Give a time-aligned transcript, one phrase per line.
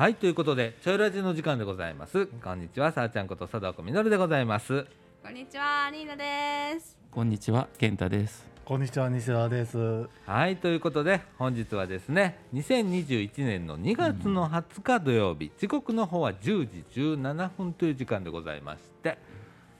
[0.00, 4.86] はいということでちょいラジの時間でございますこんにちはさあちゃんこと佐藤みのるでございます
[5.22, 6.96] こんにちは、ニーナです。
[7.10, 8.46] こんにちは、健太です。
[8.64, 9.76] こんにちは西田です。
[10.24, 19.18] はいということで本日はですね2021年の2月の20日土曜日、時刻の方は10時17分という時間でございまして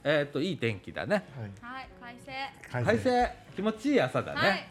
[0.05, 1.25] えっ、といい天気だね
[1.63, 2.33] はい、快晴。
[2.69, 2.85] はい。
[2.85, 4.69] 快晴気持ちいい朝だね、はい、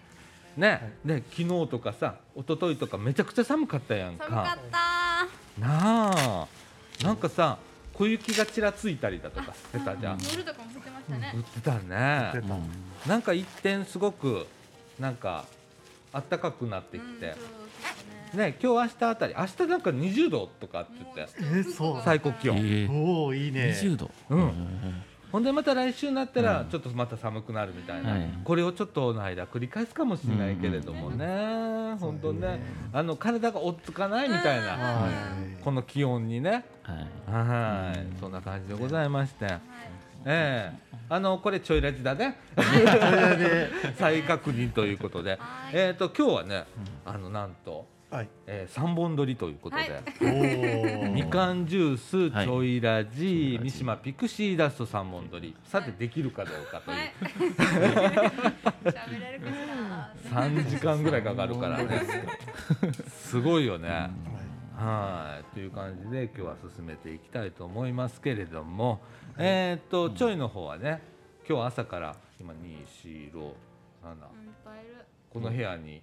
[0.58, 4.89] ねね昨日とかさ一昨日とかめちゃくちゃ寒かったやんか寒かった。
[5.60, 6.48] なあ。
[7.04, 7.58] なんかさ
[7.94, 10.20] 小雪がちらついたりだとかしてたじゃん。
[10.32, 11.34] 夜とかも降ってましたね。
[11.36, 11.40] 売。
[11.40, 12.48] ってた出ね
[13.04, 13.10] た。
[13.10, 14.48] なんか一点すごく
[15.00, 15.46] なんか
[16.14, 17.36] 暖かくなってきて。
[18.34, 18.58] ね。
[18.62, 21.34] 今日明日あたり明日なんか20度とかって言って。
[21.60, 22.58] えそう最高気温。
[22.58, 23.76] えー、おおいいね。
[23.78, 24.12] 20度。
[24.30, 24.48] うん。
[24.48, 24.52] へ
[25.32, 26.70] ほんでまた来週になったらうん。
[26.70, 28.30] ちょっとまた寒くなるみたいな、はい。
[28.44, 32.60] これをちょっとの間繰り返すかもしれないけれどもね、本当ね。
[32.92, 35.64] あの体が追っつかないみたいな、はい。
[35.64, 36.66] この気温にね。
[36.84, 37.88] ーはい。
[37.90, 39.46] はい、そんな感じでございまして、
[40.26, 40.90] ええ。
[41.10, 42.38] あのこれちょいラジだね。
[43.98, 45.40] 再確認ということで、はい。
[45.74, 46.66] えっ、と今日はね
[47.06, 48.30] あのなんと、はい。
[48.48, 51.04] えー、三本撮りということで、はい。
[51.04, 51.12] おお。
[51.12, 57.14] みかんジュース、はいちょいラジい、ラジ三島ピクシーダスト三本撮り、さてできるかどうかという、はい。
[58.90, 60.14] 喋れるかしら。
[60.32, 62.02] 三時間ぐらいかかるからね、
[63.10, 63.90] すごいよね。
[63.90, 64.30] はい
[64.80, 69.02] はい、という感じで今日は進めていきたいと思いますけれども、
[69.38, 71.02] えーっとちょいの方はね
[71.48, 73.54] 今日朝から今2、4、6、7うんいっ
[74.64, 75.06] ぱいいる。
[75.32, 76.02] この部屋に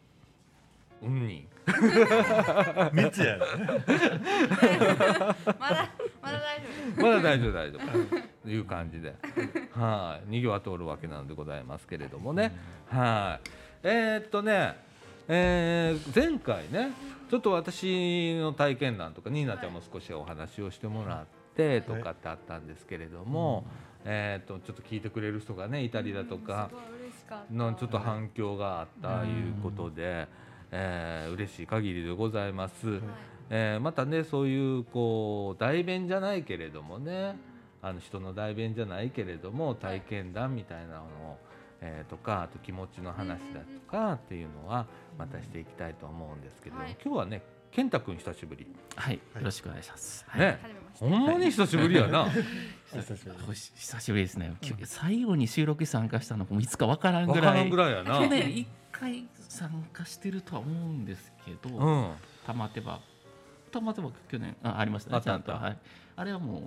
[1.03, 1.49] うん人
[2.93, 3.45] 三つやね。
[5.59, 5.91] まだ、
[6.23, 7.03] まだ大丈夫。
[7.03, 8.21] まだ大丈夫大丈夫。
[8.45, 9.15] という感じで。
[9.75, 10.31] はい。
[10.31, 12.53] にぎわっておるわけなのでございますけれどもね。
[12.89, 13.49] はい。
[13.83, 14.77] えーっとね
[15.29, 16.93] えー前回ね
[17.31, 21.27] ちょっと私の体験談とかニーナちゃんも少しお話をしてもらっ
[21.57, 23.67] てとかってあったんですけれども、
[24.05, 26.71] えーっとちょっと聞いてくれる人がねいたりだとか。
[27.53, 30.29] のちょっと反響があったいうことで、
[30.79, 32.89] えー嬉しい限りでございます。
[32.89, 33.01] はい。
[33.51, 37.37] えーまたねそういうこう代弁じゃないけれどもね
[37.83, 41.39] あの人の代弁じゃないけれども体験談みたいなのを、
[41.81, 44.87] えーとかあと気持ちの話だとかっていうのは
[45.19, 48.67] またしていきたいと思うんですけど、はい今日はね健太君久しぶり
[48.97, 49.15] はい。
[49.15, 50.25] よろしくお願いします。
[50.29, 50.59] はいね。
[50.95, 52.27] ほんまに久しぶりやな
[52.91, 54.55] 久しぶりおし久しぶりですね。
[54.61, 57.67] きゅ最後に収録に参加したのがもういつかわからんぐらい。
[57.67, 62.11] んぐらいやな去年一回参加してるとは思うんですけど、うん
[62.47, 63.01] たまてば
[63.73, 65.23] たまてば去年あありましたね。
[65.23, 65.79] ちゃんとはい。
[66.17, 66.59] あれはも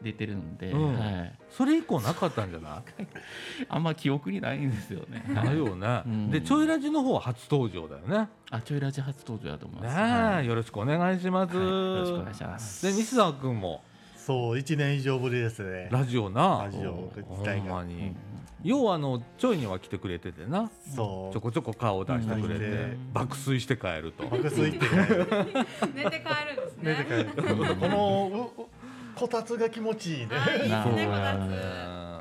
[0.00, 1.38] う出てるんで、うんはい。
[1.50, 3.06] それ以降なかったんじゃない？
[3.68, 5.24] あんま記憶にないんですよね。
[5.34, 9.98] だよね、 うんでちょいラジの方は初登場だよねあ、ちょいラジ初登場だと思いねます。
[10.00, 12.86] え、はいよろしくお願いします、はいよろしくお願いします。
[12.86, 13.82] で西澤君も
[14.26, 15.88] そう一年以上ぶりですね。
[15.92, 16.64] ラジオな。
[16.64, 17.64] ラジオ自ほ体が。
[17.64, 18.16] んまに、うん。
[18.64, 20.68] 要はあのちょいには来てくれててな。
[20.96, 21.32] そう。
[21.32, 23.12] ちょこちょこ顔を出してくれて、うん。
[23.12, 24.86] 爆睡して帰ると、爆睡ってね。
[25.94, 27.06] 寝て帰るんですね。
[27.08, 27.76] 寝て帰る。
[27.76, 28.66] このうう
[29.14, 30.30] こたつが気持ちいいね。
[30.32, 31.06] あ、いいですね、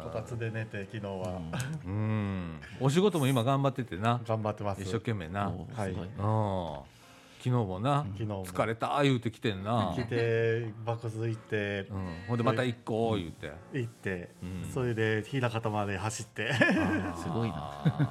[0.03, 1.41] こた こたつで寝て昨日は。
[1.85, 2.59] うん。
[2.79, 4.21] お仕事も今頑張っててな。
[4.27, 4.81] 頑張ってます。
[4.83, 6.07] 一生懸命な、うん、おすごい
[7.45, 8.43] 昨日もな、昨日も。
[8.43, 11.85] 疲れた言うて来てんな、来て爆睡行って。
[11.91, 14.29] うん、ほんでまた行こう言うて、行って。
[14.41, 14.71] うん。
[14.73, 16.51] それで日高まで走って。
[17.21, 17.55] すごいな。
[17.55, 18.07] あ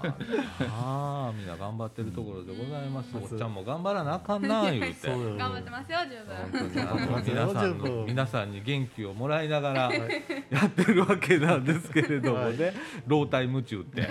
[0.60, 5.08] ーあーみんな頑張ってるところでございます、おっちゃんも頑張らなあかんな言うて。
[5.10, 7.22] 頑張ってますよ、十本分。
[7.24, 8.06] 皆さんの十分。
[8.06, 12.72] 皆さんに元気をもらいながらやってるわけなんですけれどもね、
[13.08, 14.02] 老体夢中って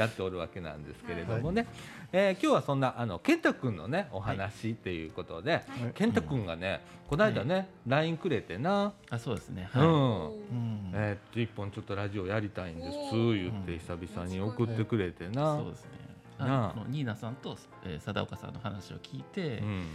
[0.00, 1.66] やっておるわけなんですけれどもね、
[2.12, 5.62] えー今日はそんなあの健太君のねお話っていうことで、
[5.94, 9.70] 健太君がねこの間ね、LINE くれてな、あ、そうですね。
[9.74, 9.88] うはい。
[9.88, 10.90] んうん。
[10.92, 12.98] えー、一本ちょっとラジオやりたいんです。
[13.12, 15.90] 言って久々に送ってくれてな、そうですね。
[16.38, 16.72] なあ。
[16.72, 17.56] あのニーナさんと、
[17.86, 19.86] えー、貞岡さんの話を聞いて、うん。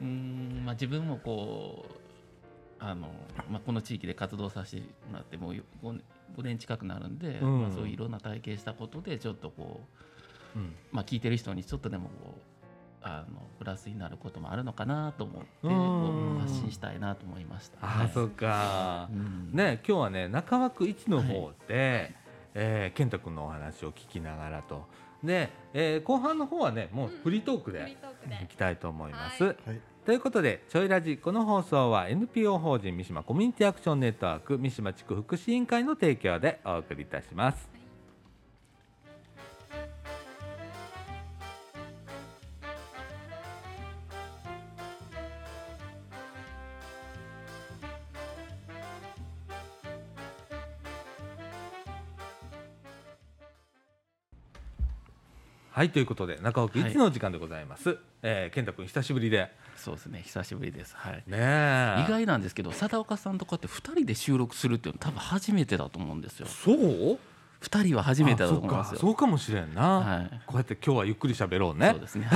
[0.00, 1.92] うーん、まあ自分もこう
[2.80, 3.08] あの
[3.48, 6.00] まあこの地域で活動させてもらってもう 5,
[6.36, 7.60] 5年近くなるんで、うん。
[7.62, 9.80] まあそういういろんな体験したことでちょっとこ
[10.56, 10.74] ううん。
[10.90, 12.40] まあ聞いてる人にちょっとでもこう
[13.04, 17.78] あのプラスになることもあるのかなと思って発信したいなと思いました。
[17.80, 18.10] ああ、はい。
[18.14, 19.08] そっか。
[19.12, 19.16] う。
[19.16, 19.50] ん。
[19.52, 22.14] ね、今日はね中枠1の方で、
[22.54, 24.86] えー健太君のお話を聞きながらと。
[25.24, 28.38] で、えー後半の方はねもうフリートークフリーでトークで。
[28.44, 29.42] いきたいと思います。
[29.44, 29.56] はい。
[29.66, 37.71] はいということでちょいラジこの放送は NPO 法人三島コミュニティアクションネットワーク三島地区福祉委員会の提供でお送りいたします。
[55.82, 59.50] はいということで中尾家一の時間でございます、えー健太君久しぶりで。
[59.74, 60.94] そうですね久しぶりです。
[60.96, 61.14] はい。
[61.16, 62.04] ねえ。
[62.06, 66.46] 意外なんですけど貞岡さんとこうやって2人で収録するっていうのは多分初めてだと思うんですよ。
[66.46, 67.18] そう
[67.62, 69.00] ？2人は初めてだとあ思いますよ。
[69.00, 70.40] そうかもしれんな、はい。
[70.46, 71.90] こうやって今日はゆっくり喋ろうね。
[71.90, 72.28] そうですね。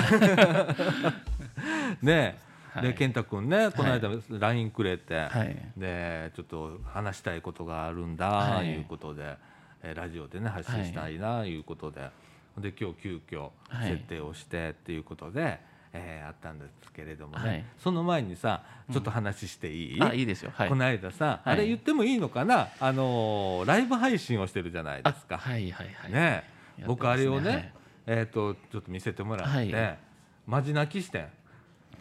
[2.03, 2.39] ね
[2.83, 5.57] で健太君ねこの間 LINE くれて、はい。
[5.77, 8.71] でちょっと話したいことがあるんだはい。
[8.71, 9.39] いうことで、
[9.85, 12.11] えーラジオでね発信したいないうことで、
[12.59, 13.91] で今日急遽はい。
[13.91, 15.61] 設定をしてっていうことで、
[15.93, 17.65] えーあったんですけれどもね、はい。
[17.79, 18.63] その前にさ
[18.93, 20.51] ちょっと話していい、あいいですよ。
[20.55, 20.69] はい。
[20.69, 21.55] この間さ、はい。
[21.55, 22.69] あれ言ってもいいのかな？
[22.81, 25.37] あのーライブ配信をしてるじゃないですか。
[25.37, 26.13] あはいはいはい。
[26.13, 26.45] ね。
[26.87, 27.73] 僕あれをね、はい。
[28.07, 29.99] えっ、とちょっと見せてもらって、はい。
[30.47, 31.29] マジ泣きしてん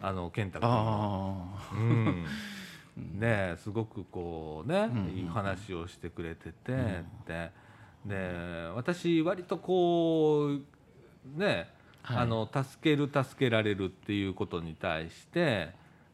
[0.02, 1.58] あの健太君の。
[1.72, 2.24] あ うん。
[3.18, 7.50] ねすごくこうね、んいい話をしてくれてて、で
[8.06, 11.68] で私割とこうね、
[12.02, 12.16] はい。
[12.18, 15.70] あの助ける助けられるっていうことに対して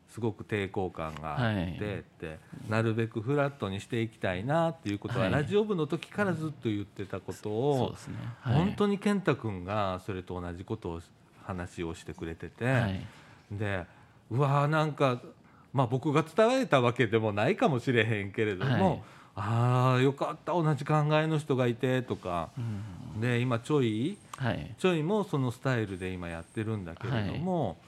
[0.08, 1.98] すごく抵抗感があって、はい。
[1.98, 5.32] ってなるべくフラットにしていきたいなっていうことは、はい。
[5.32, 8.14] ラジオ部の時からずっと言ってたことをね。
[8.40, 8.54] はい。
[8.54, 11.00] 本当に健太君がそれと同じことを
[11.44, 12.64] 話をしてくれてて。
[12.64, 13.06] はい。
[13.50, 13.84] で
[14.30, 15.20] うわーなんか、
[15.74, 19.02] まあ、僕が伝えたわけでもないかもしれへんけれども、はい
[19.34, 22.50] ああよかった同じ考えの人がいてとか、
[23.20, 24.74] で今ちょいはい。
[24.78, 27.78] ちょいもそのスタイルで今やってるんだけれども、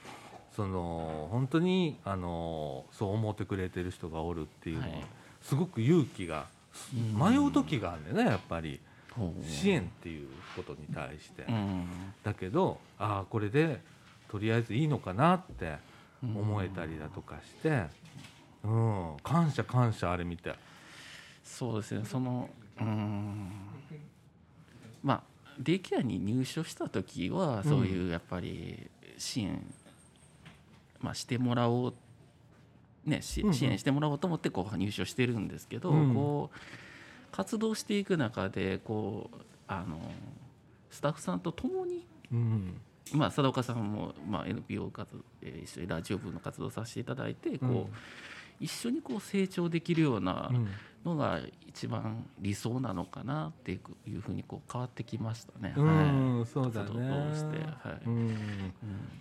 [0.55, 5.05] その本当にあのそう思ってくれてる人がおるっていうのは、はい。
[5.41, 6.47] すごく勇気が
[6.93, 7.19] うん。
[7.19, 8.79] 迷う時があるんだよねやっぱり。
[9.47, 10.27] 支援っていう
[10.57, 11.45] ことに対して。
[11.47, 11.87] うん。
[12.23, 13.79] だけどああこれで
[14.29, 15.77] とりあえずいいのかなって
[16.21, 17.83] 思えたりだとかして、
[18.63, 20.53] うん、感謝感謝あれ見て
[21.55, 22.49] そうですねその
[22.81, 23.49] うん。
[25.01, 25.23] まあ
[25.57, 29.65] デイケアに入所した時はそういうやっぱり支援、
[30.99, 31.93] まあ、してもらおう
[33.05, 36.13] ね支援してもらおうと思ってこう入所してるんですけど、うん。
[36.13, 36.59] こう
[37.31, 39.37] 活動していく中でこう
[39.69, 40.01] あの
[40.91, 42.81] スタッフさんと共にうん。
[43.13, 47.87] まあ、佐岡さんも、まあ、NPO 活動、えー一緒にラジオ部の活動させていただいてこう、うん。
[48.59, 50.67] 一緒にこう成長できるようなうん
[51.05, 53.79] のが一番理想なのかなってい
[54.15, 55.73] うふうにこう変わってきましたね。
[55.77, 56.45] うんはい。
[56.47, 56.89] そうだね。
[57.33, 57.57] して。
[57.59, 58.01] はい。
[58.05, 58.13] うん。
[58.13, 58.73] うん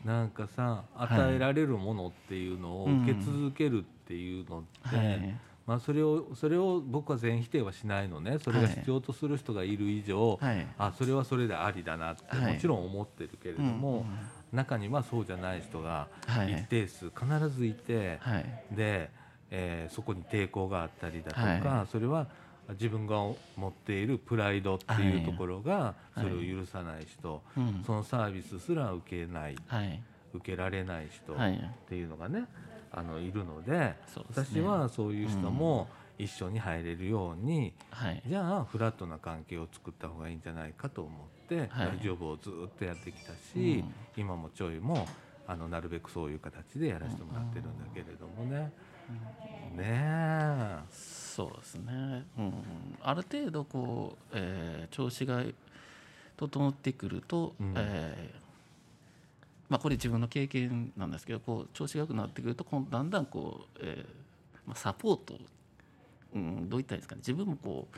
[0.05, 3.03] なんかさ与えられるものっていうのをうん。
[3.03, 5.41] 受け続けるっていうのって、はい。
[5.67, 8.39] まあ、それをそれを僕は全否定はしないのね。
[8.39, 10.67] それが必要とする人がいる以上、はい。
[10.79, 12.55] あそれはそれでありだなってはい。
[12.55, 14.05] もちろん思ってるけれども、
[14.53, 16.53] 中にはそうじゃない人がはい。
[16.53, 18.65] 一定数必ずいて、はい。
[18.73, 19.11] で、
[19.51, 22.27] えーそこに抵抗があったりだとか、はそれは
[22.71, 23.37] 自分が持
[23.69, 26.21] っているプライドっていうところがはい。
[26.23, 27.83] それを許さない人、うん。
[27.85, 30.03] そのサービスすら受けないはい。
[30.33, 31.71] 受けられない人っはい。
[31.89, 32.47] ていうのがね
[32.91, 33.97] あのいるのでね。
[34.31, 38.23] 私はそういう人も一緒に入れるように、はい。
[38.27, 41.87] じゃあフラットな関係を作った方がいいんじゃないかと思って、はい。
[41.89, 43.95] ラジオ部をずっとやってきたし、うん。
[44.17, 45.07] 今もちょいも
[45.47, 48.73] あのなるべくそういう形でやらせてもらってるんだけれどもね。
[49.77, 52.53] ねえそうですね、うん、
[53.03, 55.43] ある程度こう、えー調子が
[56.37, 57.75] 整ってくると、うん。
[57.77, 58.45] えー
[59.69, 65.35] まあ、これ自分の経験なんですけどこう調子が良くなってくるとこうだんだんこう、えーまあ、サポート、
[66.35, 67.21] うん、どういったらいいですかね。
[67.21, 67.97] 自分もこう、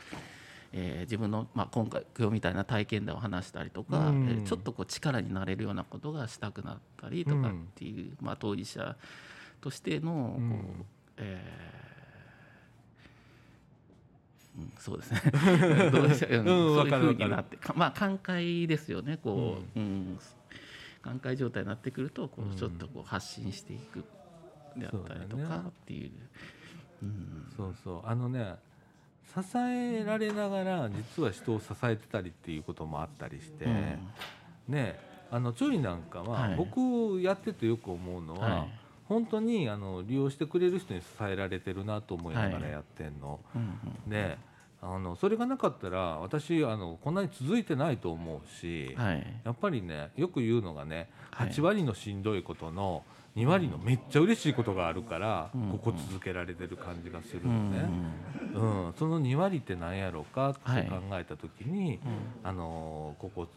[0.73, 4.27] えー自分の、まあ、今回今日みたいな体験談を話したりとか、うん。
[4.29, 8.95] えーちょっとこう力になれるようなことがしたくなったりとかっていう、まあ、当事者
[9.61, 10.85] としてのこう、うん
[11.17, 11.67] えー。
[14.57, 15.21] うん、そうですね。
[15.91, 17.25] どうでしょう、うんうんそういうふうわかるわかる。
[17.25, 20.19] になってかまあ寛解ですよねこう、うん。
[21.03, 24.03] 寛解状態になってくるとこうんうちょっとこう発信していく
[24.75, 26.11] であったりとかっていう。
[27.03, 27.53] うん。
[27.55, 28.07] そうそう。
[28.07, 28.55] あのね
[29.35, 33.67] 支えられながら実は人を支えてたりっていうこともあったりして、
[34.67, 36.55] ねあのちょいなんかは、はい。
[36.55, 43.39] 僕やっててよく思うのは、はい本当にあの利用してくれる人に支えられてるなと思いながらやってんの。
[43.55, 43.65] うんう
[44.07, 44.37] んで
[44.79, 49.41] あのそれがなかったら私あのこんなに続いてないと思うし、はい。
[49.43, 51.49] やっぱりねよく言うのがねはい。
[51.49, 53.03] 8割のしんどいことの
[53.35, 55.71] 2割のめっちゃ嬉しいことがあるから、うん。
[55.71, 57.79] ここ続けられてる感じがするうのね。
[57.79, 60.85] んうん、その2割って何やろうかってはい。
[60.87, 61.99] 考えた時に、
[62.43, 63.47] あのここ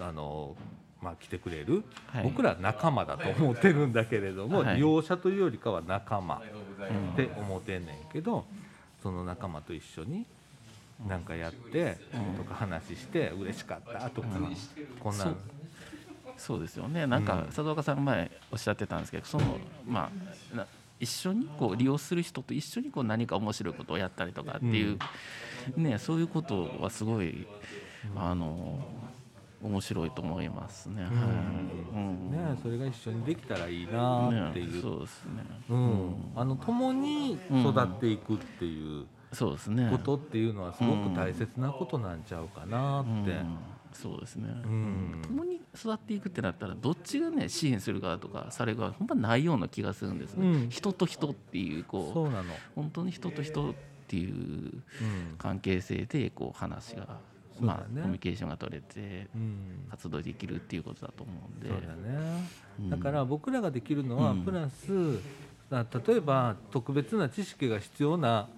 [0.00, 0.56] あの
[1.02, 2.24] まあ来てくれる、はい。
[2.24, 4.76] 僕ら仲間だと思ってるんだけれども、はい。
[4.76, 6.42] 利用者というよりかは仲間
[6.78, 7.12] うん。
[7.12, 8.44] って思ってんねんけど
[9.02, 10.26] その仲間と一緒に
[11.06, 11.98] なんかやって
[12.36, 14.28] とか話して嬉しかったとか、
[15.00, 15.36] こんなそう。
[16.36, 17.06] そうですよね。
[17.06, 17.44] なんかうん。
[17.46, 20.10] 佐藤岡さんが前おっしゃってたんですけどそのま
[20.52, 20.66] あな
[21.00, 24.98] 一緒にこう利用する人と一緒にこう何か面白いことをやったりとかっていう、
[25.76, 27.46] ねそういうことはすごい
[28.16, 28.78] あの
[29.64, 31.02] 面白いと思いますね。
[31.04, 31.12] はい
[31.94, 34.82] うんねそれが一緒にできたらいいなっていねう。
[34.82, 35.42] そうですね。
[35.70, 39.88] うん、あの共に育っていくっていうそうですね。
[39.90, 43.10] ことっていうのはすごく大切なことなんちゃうかなって。
[43.10, 43.56] うん
[43.94, 52.52] そうですね、うん共に育っていくってなったらどっちがね支援する側とかされる側ほんまないような気がするんですね、うん人と人っていうこそううなの。
[52.74, 53.74] 本当に人と人っ
[54.08, 54.82] ていううん。
[55.38, 57.18] 関係性でこう話が、
[57.60, 59.86] まあ、コミュニケーションが取れてうん。
[59.90, 61.68] 活動できるっていうことだと思うんで。
[61.68, 62.48] そうだね。
[62.80, 62.90] うん。
[62.90, 64.44] だから僕らができるのはうん。
[64.44, 65.20] プラス、
[65.70, 68.48] あ例えば特別な知識が必要な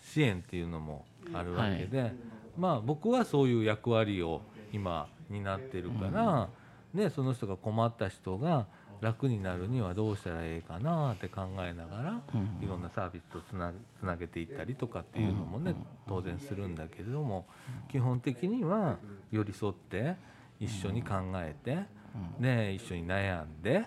[0.00, 2.12] 支援っていうのもあるわけで、
[2.58, 4.42] まあ僕はそういう役割を
[4.72, 6.48] 今担ってるから、
[6.92, 8.66] ね、その人が困った人が
[9.02, 12.64] 楽になるにはどうしたらええかなって考えながら、うん。
[12.64, 15.74] いろんなサービスとつなつなげていったりとかっていうのもね、
[16.08, 17.46] 当然するんだけれども、
[17.90, 18.98] 基本的には
[19.32, 20.14] 寄り添って
[20.60, 22.02] 一緒に考えて。
[22.38, 23.86] ね、一緒に悩んで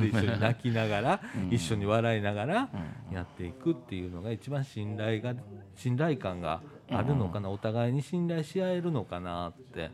[0.00, 1.54] で 一緒に泣きながら、うん。
[1.54, 2.68] 一緒に笑いながら
[3.08, 3.14] うん。
[3.14, 5.32] やっていくっていうのが一番信頼が
[5.76, 9.92] 信頼感があるのかな、お互いに信頼し合えるのかなって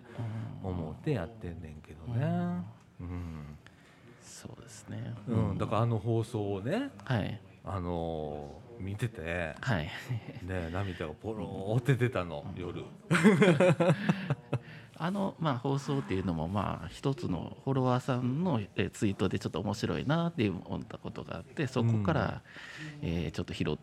[0.63, 2.63] 思ってやってんねんけどね。
[3.01, 3.58] うん
[4.90, 5.59] ですね、うん。
[5.59, 7.40] だからあの放送をね、はい。
[7.64, 9.90] あのー見てて、はい。
[10.47, 12.85] ね、涙がポローって出たの、夜。
[14.97, 22.42] あの、まあ、放送っていうのも、まあ、一つのフォロワーさんのえーツイートでちょっと面白いなって思ったことがあってそこから、
[23.02, 23.78] えーちょっと拾っ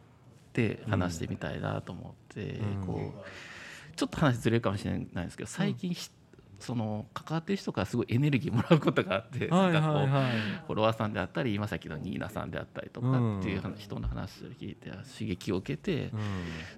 [0.51, 2.85] て話してみたいなと思って、うん。
[2.85, 6.09] こうちょっと話ずれるかもしれないですけど最近ひ、
[6.65, 10.07] その関わってる人からすごいエネルギーもらうことがあって、はいなんかこう。
[10.07, 13.07] フォロワーさんであったり今さっきのニーナさんであったりとか
[13.39, 16.19] っていう話人の話を聞いて刺激を受けて、うん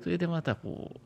[0.03, 0.99] それでまたこう、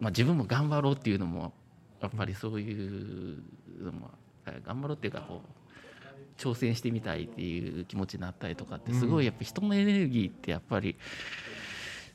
[0.00, 1.52] まあ、自分も頑張ろうっていうのも
[2.00, 3.42] やっぱりそういう
[3.80, 4.10] のも
[4.46, 10.96] え頑張ろうっていうかこう挑戦してみたいっていう気持ちになったりとかってすごうんいやっぱ人のエネルギーってやっぱり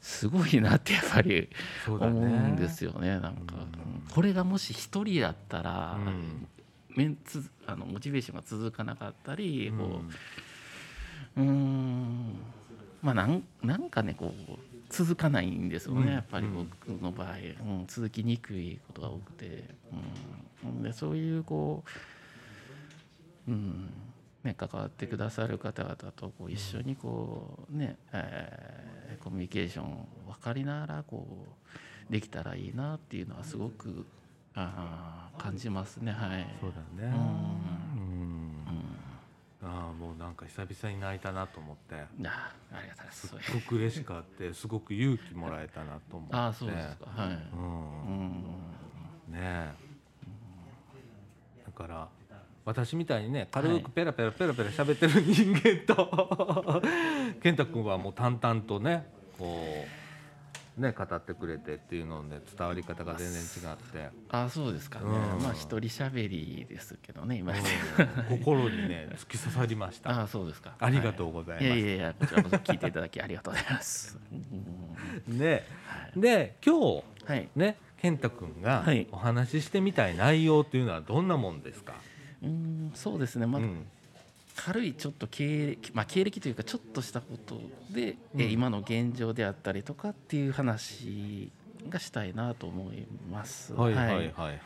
[0.01, 1.47] すごいなってやっぱり
[1.87, 2.09] 思ね。
[2.09, 4.03] うんですよねなんか、うん。
[4.11, 6.47] これがもし一人だったら、うん。
[6.95, 9.77] メンツあのモチベーションが続かなかったり、うん。
[9.77, 10.01] こ
[11.37, 12.35] ううーん
[13.01, 14.51] まあなんなんかねこう
[14.89, 16.07] 続かないんですよね、うん。
[16.09, 17.33] やっぱり僕の場合、う
[17.83, 19.63] ん、続きにくいことが多くて、
[20.63, 21.83] うん、でそういうこ
[23.47, 23.89] う、うん
[24.43, 28.91] ね、関わってくださる方々とこう一緒にこうね、えー
[29.23, 31.27] コミュニケーションを分かりながらこ
[32.09, 34.05] うできたらいいなっていうのはすごく
[34.55, 36.11] あー感じますね。
[36.11, 36.47] はい。
[36.59, 37.13] そうだね。
[37.13, 37.21] うん。
[37.21, 37.21] う
[39.63, 41.95] ああもうなんか久々に泣いたなと思って。
[42.25, 43.27] あありがとうございます。
[43.27, 46.35] すっごく嬉しかってすごく勇気もらえたなと思って。
[46.35, 47.05] ああそうですか。
[47.15, 47.67] はい、ううん
[49.29, 49.73] ん、ねえ。
[51.65, 52.07] だから
[52.65, 56.81] 私みたいにね軽くペラペラペラペラ喋ってる人間と
[57.41, 59.05] 健太君はもう淡々とね
[59.37, 59.85] こ
[60.77, 64.09] うね語ってくれてっていうので伝わり方が全然違って。
[64.29, 65.43] ああそうですかね、うん。
[65.43, 68.39] まあ一人喋りですけどね今、うん。
[68.39, 70.09] 心にね突き刺さりました。
[70.21, 70.75] ああそうですか。
[70.79, 71.69] ありがとうございます。
[71.69, 71.79] は、い。
[71.79, 75.65] やいやいやこちらこそ聞いていただきありがとうございます、う んね
[76.15, 77.49] で今日はい。
[77.55, 79.07] ね健太君がはい。
[79.11, 81.93] お話ししてみたい内容っていうのはどんなもんですか、
[82.43, 83.45] うんそうですね。
[83.45, 83.85] まあ、うん。
[84.55, 88.41] 軽いちょっと経歴、まあ、経歴というかちょっとしたことで、うん。
[88.41, 91.51] え今の現状であったりとかっていう話
[91.89, 93.73] がしたいなと思います。
[93.73, 94.07] はいはい。
[94.07, 94.61] はいはい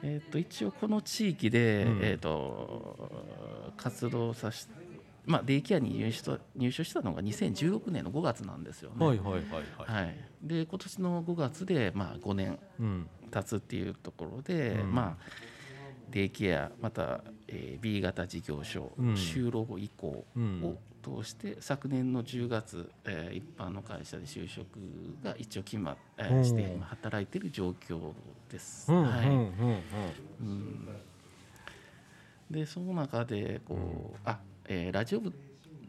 [0.00, 2.00] えー、と一応この地域で、うん。
[2.02, 3.10] えー、と
[3.76, 4.68] 活動さし、
[5.26, 9.06] まあ、デイケアに入所入所したのが2016年の5月なんですよね。
[9.06, 10.04] はいはいはいはい。
[10.06, 10.16] はい。
[10.42, 13.08] で今年の5月で、まあ、5年うん。
[13.30, 14.94] 経つっていうところで、うん。
[14.94, 15.57] まあ
[16.10, 19.12] デイケアまた、えー B 型事業所、うん。
[19.14, 20.62] 就労移行うん。
[20.64, 20.76] を
[21.22, 24.66] 通して昨年の10月、えー一般の会社で就職
[25.22, 28.12] が一応決ま、えーして今働いている状況
[28.50, 28.90] です。
[28.92, 29.26] うんはい。
[29.26, 29.50] うんうん
[30.40, 30.88] うん。
[32.50, 33.74] でその中でこ
[34.14, 35.32] う、あえーラジオ部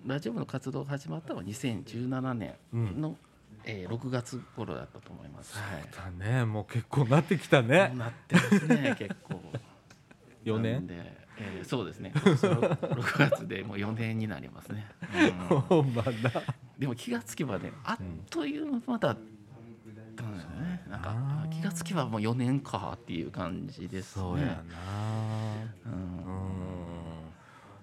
[0.06, 3.16] ラジオ部の活動が始まったのは2017年の、
[3.66, 5.58] えー6月頃だったと思います。
[5.58, 5.84] はい。
[6.20, 6.46] だね。
[6.46, 7.94] もう結構なってきたね。
[7.98, 9.42] なってますね結構。
[10.54, 12.12] 4なん年で、えーそうですね。
[12.14, 14.86] 今年の6月でもう4年になりますね。
[15.72, 15.94] うん。
[16.78, 17.98] でも気がつけばね、あっ
[18.30, 24.22] という間まだ、うんね、なんか気がつけばもう4年かっていう感じですね。
[24.22, 24.54] そうやな。
[25.86, 25.94] うん。
[25.94, 26.60] うん。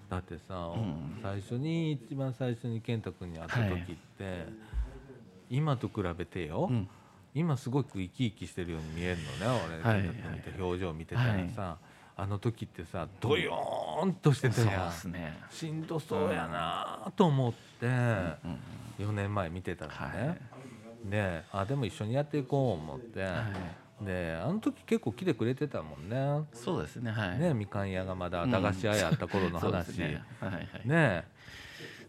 [0.09, 1.19] だってさ、ん。
[1.21, 4.45] 最初に一番最初に健太君に会った時って、
[5.49, 6.87] 今と比べてよ、うん。
[7.33, 10.01] 今すごく生き生きしてるように見えるのね俺、はい。
[10.03, 11.77] 健太君見て表情見てたらさ、
[12.19, 15.37] あの時ってさドヨーンとしてたそうやんね。
[15.51, 18.33] しんどそうやなと思って、うん
[18.99, 20.35] 4年前見てたらね、は
[21.05, 21.09] い。
[21.11, 23.43] であでも一緒にやっていこう思って、は
[24.01, 26.47] であの時結構来てくれてたもんね。
[26.53, 27.39] そうですねはい。
[27.39, 30.67] ねみかん屋がまだ駄菓子屋やった頃のそうで話、すねはいはい。
[30.85, 31.23] ね。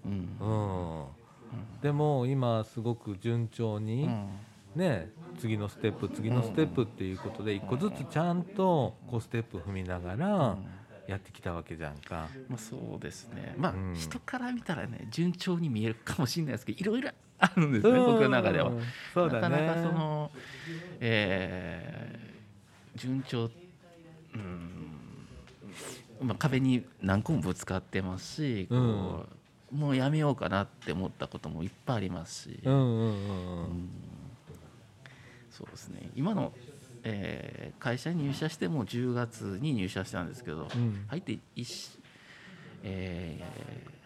[0.07, 0.37] うん。
[0.41, 4.29] うん、でも今すごく順調に、うん
[4.79, 10.59] ね次のステップ次のステップっていうことで一個ずつちゃんとこうステップ踏みながら
[11.07, 12.29] やってきたわけじゃんか。
[12.49, 13.55] まあそうですね。
[13.57, 13.95] まあうん。
[13.95, 18.69] 人から見たらね順調に見えるかもしれないですけどいろいろあるんですね僕の中では。
[18.69, 18.83] うん
[19.15, 19.41] そうだね。
[19.43, 20.31] なかなかその
[21.01, 23.51] えー順調
[24.35, 24.85] うん。
[26.21, 29.25] まあ壁に何個もぶつかってますしこ
[29.73, 32.61] うもうやめようかなって思ったこともいっぱいありますし。
[32.65, 33.09] うんうんうん。
[33.09, 33.13] う
[33.73, 33.91] ん
[35.59, 36.11] そうですね。
[36.15, 36.53] 今の、
[37.03, 41.05] えー会社に入社しても10月に入社したんですけど、うん。
[41.09, 41.99] 入って一、
[42.85, 43.99] えー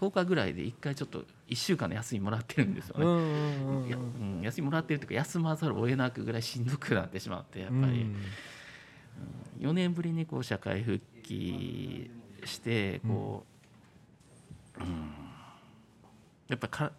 [0.00, 3.04] 10日ぐらいで1回ちょっと1週間の休みもらってるんですよね。
[3.04, 8.06] うんうん休みもらってるというか休まざるを得なくぐらいしんどくなってしまってやっぱり。
[9.60, 12.10] 4年ぶりにこう社会復帰
[12.44, 13.46] してこ
[14.78, 15.14] う、うん
[16.48, 16.92] やっぱか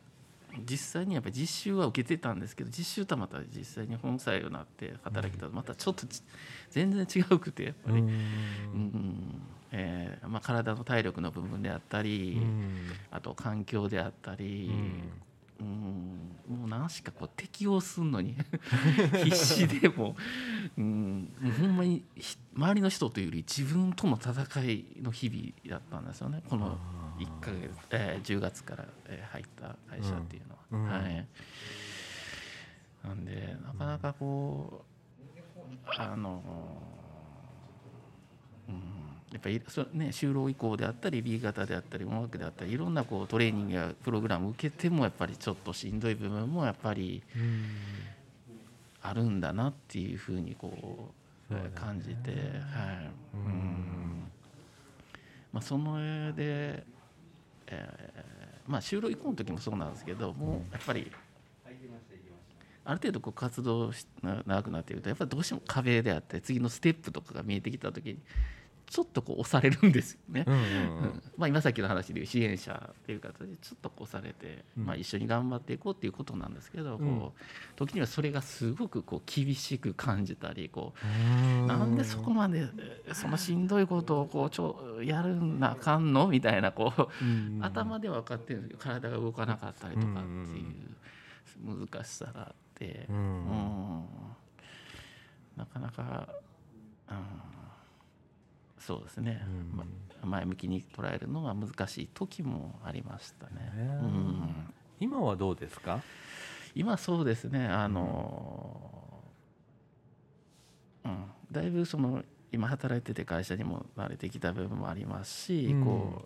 [0.64, 6.22] 実際にやっぱ実習は受けてたんですけど実習とはまた実際に本採用になって働きとまたちょっとち
[6.70, 8.08] 全然違うくてやっぱり、うん。
[8.08, 9.42] うん。
[9.72, 12.92] えーまあ、体の体力の部分であったり、うん。
[13.12, 14.72] あと環境であったり、
[15.60, 18.36] うん、もう何しかこう適応するのに。
[19.24, 20.16] 必死でも
[20.78, 24.32] う、うん、もうほんまにひ周りの人というより自分との戦
[24.70, 26.42] いの日々だったんですよね。
[26.50, 26.78] この
[27.20, 30.60] 1ヶ月、えー10月から、えー入った会社っていうのは。
[30.72, 30.84] うん。
[30.84, 30.90] うん。
[30.90, 31.28] はい、
[33.04, 34.96] なんでなかなかこう
[35.98, 36.44] あの
[38.68, 38.95] うん
[39.36, 47.66] やっぱりそね、就労移行であったり B 型であったり音楽であったりいろんなこうトレーニングやプログラム受けてもやっぱりちょっとしんどい部分もやっぱりうん
[49.02, 51.14] あるんだなっていうふうにこ
[51.52, 52.40] う感じて、はい。
[53.36, 54.32] うん。
[55.52, 56.84] まあ、その上で、
[57.68, 61.12] えーまあ、就労移行の時もそうなんですけどもうやっぱり
[62.86, 68.20] ある程度こう活動しな長くなっているとやっぱりどうしても壁であったり次のステップとかが見えてきた時に
[68.88, 70.46] ちょっとこう押されるんですよね。
[71.38, 74.86] まあ、今さっきの話でいう支援者っていう形でちょっとこうされて、うん。
[74.86, 77.20] まあ、一緒に頑張っていこうっていうことなんですけど、うん。
[77.20, 77.42] こう
[77.76, 80.94] 時にはそれがすごくこう厳しく感じたりこ
[81.64, 82.60] うなんでそこまで
[83.06, 93.16] えーそのしんどいことをこうちょやるんなあかんのみたいなこう、うん頭では分かってるんですけど体が動かなかったりとかっていう難しさがあって、うん。
[93.16, 94.06] うん。
[95.56, 96.28] なかなか、
[97.10, 97.18] うん、
[98.86, 99.78] そうですね、うん。
[99.78, 99.86] ま
[100.38, 103.72] 前向きに捉えるのは難しい時もありましたね。
[103.76, 106.02] ねうん、今はどうですか？
[106.76, 107.68] 今そうですね。
[107.68, 109.24] あの、
[111.04, 115.84] うん、だいぶその今働いてて会社にも慣れてきた部分もありますし、うん。
[115.84, 116.22] こ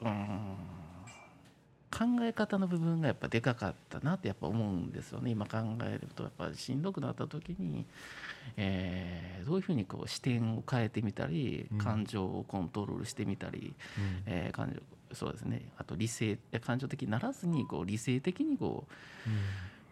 [0.00, 0.56] う、うん、
[1.90, 5.30] 考え方の部分がやっぱでかかったなってやっぱ思うんですよね。
[5.32, 7.84] 今考えるとやっぱりしんどくなった時に、
[8.56, 11.78] えーどういうふうにこう視点を変えてみたりうん。
[11.78, 13.74] 感情をコントロールしてみたり、
[14.26, 14.80] えー感情
[15.14, 15.62] そうですね。
[15.76, 19.30] あと理性感情的にならずにこう理性的にこう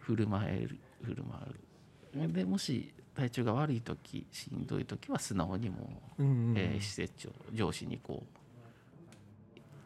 [0.01, 2.33] 振る舞える振る舞う。
[2.33, 6.55] でもし体調が悪い時しんどい時は素直にも、うんうん。
[6.57, 8.38] えー施設長上司にこう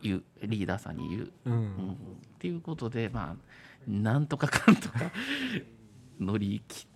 [0.03, 1.53] 言うリーダーさんに言う、うん。
[1.53, 1.93] うん。
[1.93, 1.97] っ
[2.39, 4.99] ていうことでまあなんとかかんとか
[6.21, 6.92] 乗り切えー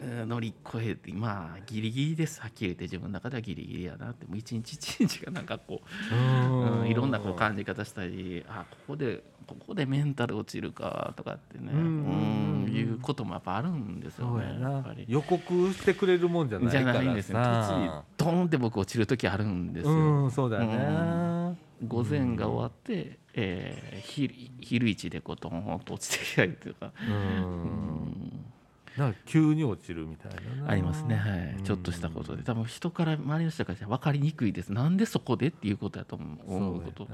[0.00, 2.40] 乗り越えてまあギリギリです。
[2.40, 4.26] はっきり言って自分の中ではギリギリやなって。
[4.26, 11.78] もう一日一日がなんかこううん、いろんなこう感じ方したりあここでここでメンタル落ちるかとかってねうん。
[11.78, 15.04] うんいうこともやっぱあるんですよねやっなぱり。
[15.08, 17.02] 予告してくれるもんじゃないじゃからさ。
[17.02, 17.34] ないんですね
[18.16, 19.92] 途中ンって僕落ちる時あるんですよ。
[19.92, 27.14] うんそうだよね午前が終わって、えー昼昼一でこうドーンと落ちてきたりとか、うん。
[27.14, 28.44] うん
[28.96, 30.70] なんか急に落ちるみたいなな。
[30.70, 32.42] ありますね、はい、ちょっとしたことで。
[32.42, 34.72] 多分人から周りの人から分かりにくいです。
[34.72, 37.06] なんでそこでっていうことやと思うこと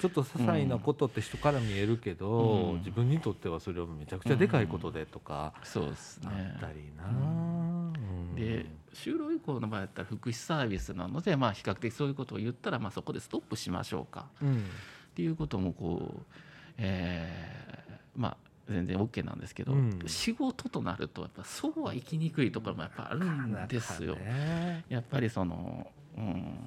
[0.00, 2.78] ちょっと些細なことって人から見えるけど、うん。
[2.78, 8.34] 自分にとってはそれはめちゃくちゃでかいことでとかそうですあねったりな、うん。
[8.34, 14.26] で就労移行の場合だったら福祉サービスなので、まあ、比較的そういうことを言ったら、まあ、そこでストップしましょうか。
[14.40, 14.56] うん。
[14.56, 14.58] っ
[15.14, 16.22] ていうこともこう、
[16.78, 17.56] えー
[18.16, 19.98] まあ全然 OK なんですけど、うん。
[20.06, 24.16] 仕事となるとやっぱそうは生きにくいところもやっぱあるんですよ。
[24.16, 24.84] ね。
[24.88, 26.58] やっぱりその、うん、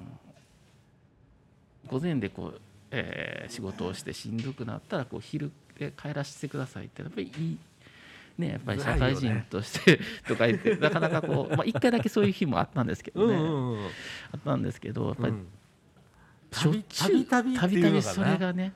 [1.86, 2.60] 午前でこう、
[2.90, 7.58] えー仕事をしてしんどくなったらこう昼で帰らせてくださいってやっぱりいい。
[8.38, 13.86] ね、やっぱり社会人としてとか言ってなかなかこう、 まあ、1回だけそういう日もあったんですけどね、うんうんうん。
[13.86, 13.88] あ
[14.38, 15.36] ったんですけどやっぱりう
[16.50, 18.72] たびたびそれがね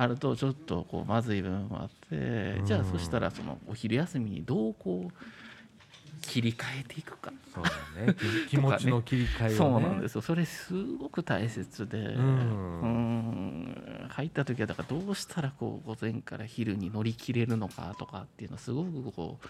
[0.00, 2.64] あるとちょっとこうまずい部分もあって、うん。
[2.64, 5.12] じゃあそしたらそのお昼休みにどうこう
[6.20, 7.32] 切り替えていくか。
[7.54, 7.70] そうだ
[8.06, 8.14] ね。
[8.48, 9.54] 気 気持ちの切り替えをね。
[9.56, 10.20] そうなんですよ。
[10.20, 14.06] それすごく大切で、んうん。
[14.08, 19.46] 入った時はだからどうしたらこう午前から昼に乗り切れるのかとかっていうのはすごくこう、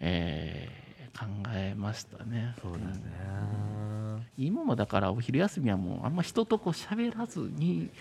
[0.00, 2.56] えー考えましたね。
[2.62, 4.26] そうだね。
[4.36, 7.92] 今もだからお昼休みはもうあんま人とこう喋らずに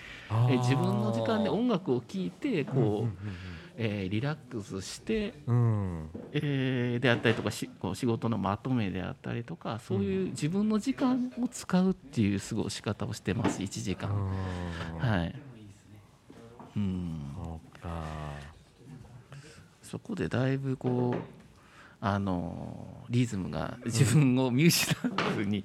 [0.47, 5.55] え自分の時間で音楽を聴いてこう、うんえーリラックスして、うん。
[5.55, 14.99] うんえーであったりとかしこう仕事のまとめであったりとかそういう自分の時間を使うっていう過ごし方をしてます1時間、うん。
[14.99, 15.41] はい。
[16.75, 17.31] うん。
[17.35, 18.55] そうか。
[19.81, 21.38] そこでだいぶこう
[22.01, 25.63] あのリズムが自分を見失わずに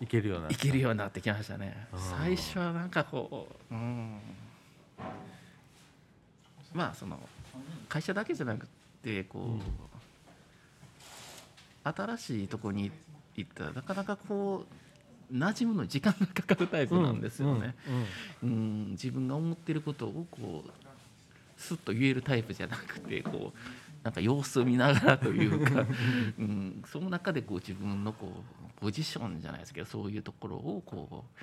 [0.00, 0.48] いけるような。
[0.48, 1.88] いけるようになってきましたね。
[2.18, 4.18] 最初はなんかこううん。
[6.72, 7.18] まあその
[7.88, 8.66] 会社だけじゃなく
[9.02, 12.90] てこう、新しいとこに
[13.36, 14.64] 行ったらなかなかこ
[15.30, 17.74] う馴染むのに時間がかかるタイプなんですよね、
[18.42, 18.90] うんうんうん。
[18.90, 20.70] 自分が思ってることをこう
[21.56, 23.58] スッと言えるタイプじゃなくてこう
[24.04, 25.86] なんか様子を見ながらというか、
[26.38, 31.42] うん、その中でこう自分のこうポジションじゃないですけどそういうところをこう、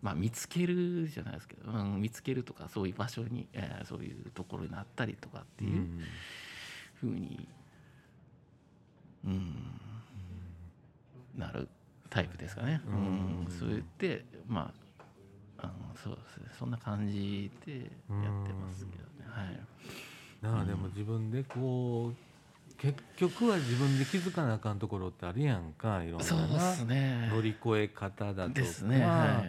[0.00, 5.88] まあ、見つけるじゃないですけど、うん、見つけるとかそういう場所に、えーそういうところになったりとかっていう
[6.94, 7.48] ふうに、
[9.24, 9.54] うん、
[11.36, 11.68] なる
[12.08, 12.80] タイプですかね。
[12.86, 14.72] うん、そう言ってま
[15.58, 19.26] ああのそうですねそんな感じでやってますけどね。
[19.28, 19.60] はい
[20.42, 22.26] だからでも自分でこう
[22.78, 27.28] 結局は自分で気づかなあかんところってあるやんかいろんなね。
[27.32, 29.04] 乗り越え方だとかですね。
[29.04, 29.44] は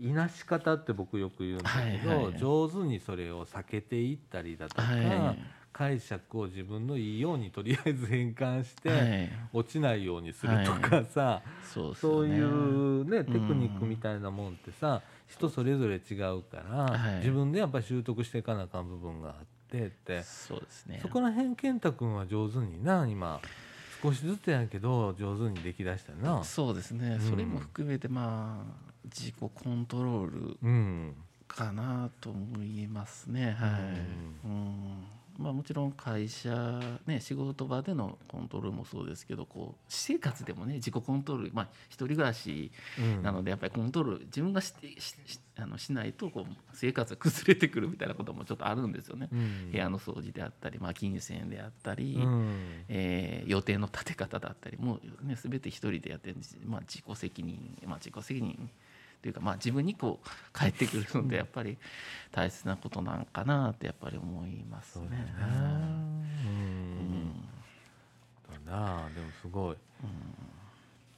[0.00, 0.08] い。
[0.08, 5.38] いなし方って僕よく言うんだけど、はいはい上手にそれを避けていったりだとか、はい
[5.70, 9.30] 解釈を自分のいいようにとりあえず変換して、はい。
[9.52, 12.40] 落ちないようにするとかさ、そうですそうい。
[12.40, 19.34] うねテクニックみたいなもんってさ人それぞれ違うから、はい自分でやっぱり習得していかなあかん部分があっ
[19.70, 20.98] てって、そうですね。
[21.02, 23.40] そこら辺健太君は上手にな今
[24.02, 26.44] 少しずつやけど上手にできだしたな。
[26.44, 27.18] そうですね。
[27.20, 31.14] うんそれも含めてまあ自己コントロールうん
[31.46, 33.56] かなと思いますね。
[33.58, 34.46] はい。
[34.46, 35.04] うん。
[35.38, 43.22] まあもちろん会社ね仕事場でのコントロールもそうですけど、こう私生活でもね自己コントロールまあ一人暮らしうん。
[43.22, 49.28] なのでやっぱりコントロール自分がしてししあのしないとこう生活が崩れてくるみたいなこともちょっとあるんですよね。
[49.32, 49.70] うん。
[49.72, 52.84] 部屋の掃除であったり、まあ、金銭であったり、うん。
[52.88, 58.70] えー予定の立て方だったりもう、ね、全て一人でやってるんです、まあ、自己責任、まあ、自己責任
[59.22, 61.76] というか、まあ、自分にこう返ってくるのでやっぱり
[62.30, 65.08] 大切なことなんかなってやっぱり思いますね。
[65.40, 66.18] ううん
[67.26, 67.48] ん。
[68.66, 69.76] だなあでもすごい。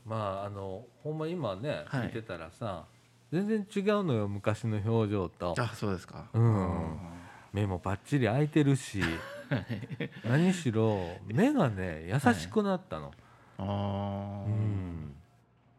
[0.07, 2.87] まああのほんま今ねはい聞いてたらさ、
[3.31, 6.27] 全然違うのよ昔の表情とあそうですか。
[6.33, 6.99] うん
[7.53, 9.03] 目もパッチリ開いてるし
[10.25, 13.13] 何しろ目がね優しくなったの。
[13.59, 13.63] あ
[14.47, 15.15] うーん。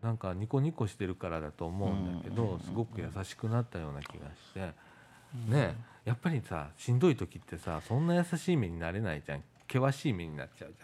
[0.02, 4.74] なんかニコニコしてるからだと思うんだけどすごく優しくなったような気がして。
[5.48, 9.44] ねやっぱりさしんどい時ってさそんな優しい目になれないじゃん。
[9.72, 10.84] 険しい目になっちゃうじ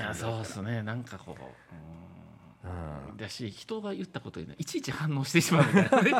[0.00, 0.04] ゃん。
[0.04, 0.82] いやそうですね。
[0.82, 2.66] なんかこう。
[2.66, 3.10] うん。
[3.10, 3.16] うん。
[3.16, 6.12] だし人が言ったことにねいちいち反応してしまうみたいなね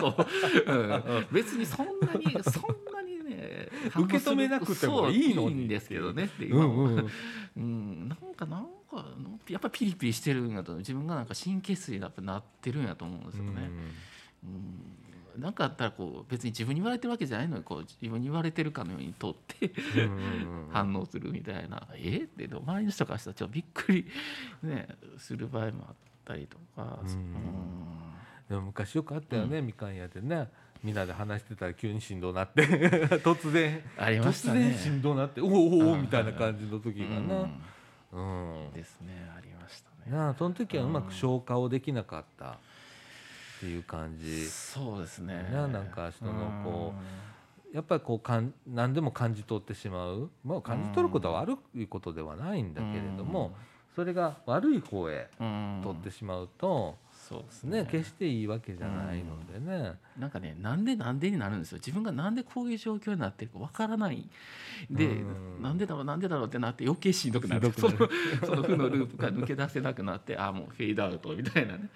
[0.66, 1.26] うん。
[1.33, 3.13] 別にそんなにそんなに
[3.44, 6.70] ね受け止めなくてもいいのにそういいんですけどねってう今ん。
[6.70, 7.11] うん。
[7.57, 9.07] うん、なんかなんか
[9.48, 13.70] やっぱピリピリしてるんやと自分がなんか神経質になってるんやと思うんですよね。
[15.37, 22.24] うん、なんかあったらこう別に自分に言われてるわけじゃないのにこう自分に言われてるかのようにとってうんうんうん反応するみたいな「え？
[22.24, 24.07] っ?」て周りの人からしたらちょっとびっくり、
[24.62, 27.00] ね、する場合もあったりとか。
[27.02, 27.11] うん。
[27.11, 27.94] うん。
[28.48, 30.50] でも昔よくあったよね、みかん屋でね
[30.85, 32.62] みんなで話してたら急に振動なって
[33.25, 33.83] 突然。
[33.97, 34.61] ありまし突たね。
[34.68, 34.79] 然。
[34.79, 37.49] 振動なっておおおみたいな感じの時がな。
[38.12, 38.66] うん。
[38.66, 38.73] うん。
[38.75, 40.14] ですねありましたね。
[40.14, 42.57] なあその時はうまく消化をできなかったっ
[43.61, 44.47] ていう感じ。
[44.47, 45.49] そうですね。
[45.51, 46.92] ななんか人のこ
[47.73, 53.57] やっぱりこうかん何でも感じ取ってしまう、まあ、感じ取ることは悪いことではないんだけれども、
[53.97, 55.81] それが悪い方へうん。
[55.83, 57.83] 取ってしまうと、そうですね。
[57.83, 57.89] ね。
[57.91, 59.95] 決していいわけじゃないのでね。
[60.19, 61.79] なんかねなんでなんでになるんですよ。
[61.79, 64.29] 自分がなんでこういう状況になってるかわからない。
[64.91, 65.63] で、うん。
[65.63, 67.73] なんでだろうなんでだろうってなって余計しんどくなる。
[67.73, 67.97] その
[68.45, 71.89] その負のループから抜け出せなくなってあもうフェードアウトみたいなね。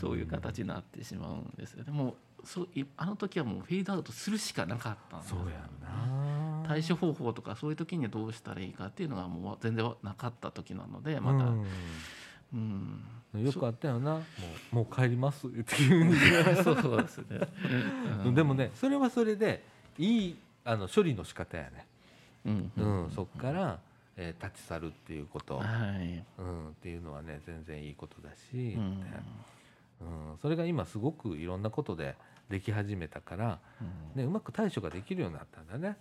[0.00, 5.30] そういう形になってしまうんですよでもそういあの時はもうフェードアウトするしかなかったんです。
[5.30, 6.68] よそうやんな。
[6.68, 11.66] 対処方法とかそういう時にはどうしたらいいかっていうのがもう全然なかった時なのでまた、うん。
[12.52, 13.04] うん、
[13.40, 14.12] よくあったよな。
[14.12, 14.22] も
[14.72, 17.40] うもう帰りますってい うそうですね、
[18.24, 18.34] うん。
[18.34, 19.62] でもねそれはそれで
[19.98, 21.86] いいあの処理の仕方やね、
[22.44, 22.72] うん。
[22.76, 23.78] うんそっから、
[24.16, 25.64] えー立ち去るっていうこと、は
[26.00, 29.00] い、うん、っていうのはね全然いいことだし、うん。
[29.00, 29.22] ね
[30.00, 32.14] うん、それが今すごくいろんなことで
[32.48, 34.20] でき始めたから、うん。
[34.20, 35.96] ね、うまく対処ができるようになったんだね。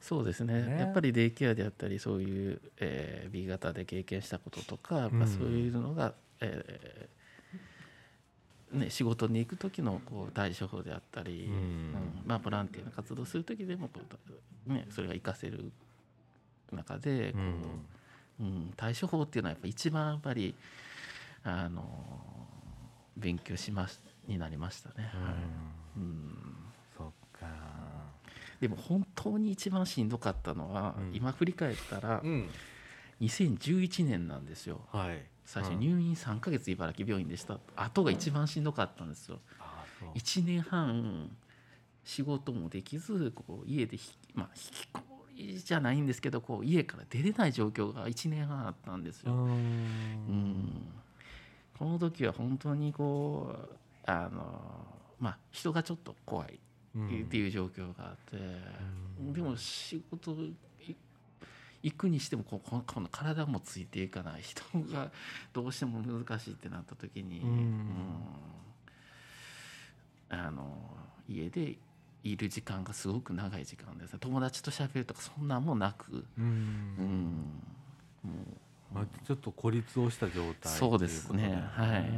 [0.00, 0.62] そうですね。
[0.62, 0.78] ね。
[0.80, 11.92] やっぱりデイケアであったりそういう、えー、B 型で経験したこととか、まあ、そういうのが、えーね、仕事に行く時のこう対処法であったり、うんうん
[12.24, 14.00] まあ、ボランティアの活動する時でもこ
[14.68, 15.72] う、ね、それが活かせる
[16.70, 20.54] 中でこう、うん対処法っていうのはやっぱ一番やっぱり
[21.42, 21.82] あの
[23.16, 25.10] 勉強しますになりましたね。
[25.12, 25.34] はい
[25.98, 26.32] うん
[26.96, 27.06] そっ
[27.38, 27.46] か。
[28.60, 32.48] でも本当に一番しんどかったのは、うん今振り返ったらうん。
[33.20, 35.22] 2011年なんですよはい。
[35.50, 35.80] 最初うん。
[35.80, 37.58] 入院3ヶ月茨城病院でした。
[37.74, 39.40] 後が一番しんどかったんですよ。
[39.58, 40.10] あそう。
[40.14, 41.28] 1年半
[42.04, 49.32] 仕事もできずこう家でひ、まあ、引きこもりじゃないんですけどこう家から出れない状況が1年半あったんですよ。
[49.32, 49.50] ううん。
[49.50, 50.92] ん。
[51.76, 54.40] この時は本当にこうあの
[55.18, 56.60] まあ人がちょっと怖い
[56.94, 58.36] うんっていう状況があって、
[59.18, 59.32] うん。
[59.32, 60.54] でも仕事い
[61.82, 64.62] 行くにしてもこうこの体もついていかない人
[64.92, 65.10] が
[65.52, 67.48] どうしても難しいってなった時に、うん。
[67.48, 67.52] う
[70.34, 70.38] ん。
[70.38, 70.96] あの
[71.28, 71.76] 家で
[72.22, 74.18] いる時間がすごく長い時間ですね。
[74.20, 76.44] 友達と喋るとかそんなんもなく、ううん。
[76.44, 77.62] ん、
[78.22, 78.32] も
[78.92, 78.94] う。
[78.94, 81.62] まあちょっと孤立をした状態そうですね。
[81.72, 82.12] はい。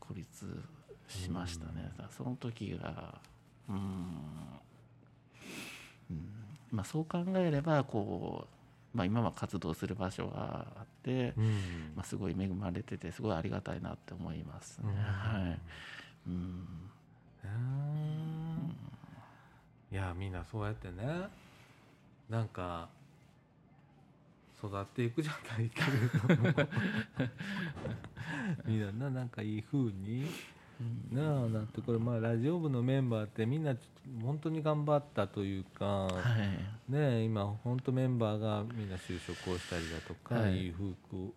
[0.00, 0.64] 孤立
[1.06, 3.20] しましたね、だからその時が
[3.68, 3.76] うん、
[6.10, 6.28] うん。
[6.70, 8.54] まあ、そう考えればこう、
[8.94, 11.92] まあ、今は活動する場所があって、うん。
[11.94, 14.88] まあ、すごい恵まれててすごいありがたいなって思いますね。
[14.88, 14.94] うん。
[14.96, 15.60] はい。
[16.26, 16.34] うん。
[17.44, 18.74] うん
[19.90, 21.28] いやみんなそうやってね
[22.28, 22.88] なんか
[24.62, 26.68] 育っていくじゃないけれども。
[28.66, 30.30] みんなななんかいい風に
[31.12, 33.74] なあだってこれまあラジオ部のメンバーってみんな
[34.22, 36.08] 本当に頑張ったというか、は
[36.88, 36.92] い。
[36.92, 40.64] ねえ今本当メンバーがみんな就職をしたりだとか、はい。
[40.64, 40.74] い、い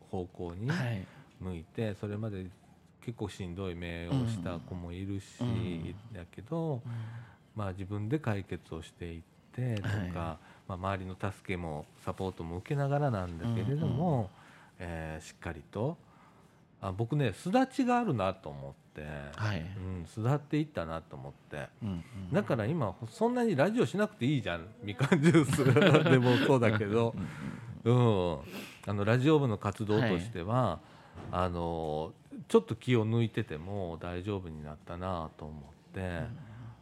[0.09, 1.05] 方向にはい。
[1.39, 2.45] 向いてそれまで
[3.01, 6.15] 結構しんどい目をした子もいるし、うん。
[6.15, 6.81] だけど、
[7.55, 9.21] まあ、自分で解決をしていっ
[9.53, 10.13] てとか、はい。
[10.13, 14.29] まあ、周りの助けもサポートも受けながらなんだけれども、
[14.79, 15.97] えーしっかりと
[16.81, 18.80] あ僕ね巣立ちがあるなと思って、
[19.35, 19.59] はい。
[19.59, 21.67] うん、巣立っていったなと思って。
[21.81, 21.91] うんう
[22.31, 22.33] ん。
[22.33, 24.67] だから今そんなにラジオしなくていいじゃん。
[24.83, 26.03] みかんジュース。
[26.11, 27.15] でもそうだけど、
[27.83, 28.37] うん、
[28.87, 30.79] あのラジオ部の活動としては、
[31.31, 32.13] あの
[32.47, 36.21] ちょっと気を抜いてても大丈夫になったなと思って、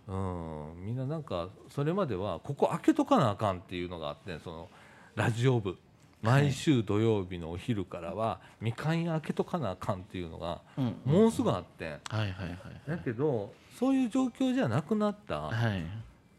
[0.07, 0.85] うん。
[0.85, 4.69] みんななんかそれまではここ開けとかなあかんっていうのがあってその
[5.15, 5.77] ラジオ部
[6.21, 10.95] 毎週土曜日のお昼からはみかん屋開けとかなあかんっていうのがうん。
[11.05, 11.91] もうすぐあってん。
[11.91, 15.83] はいはいはいだけどそういう状況じゃなくなったはい。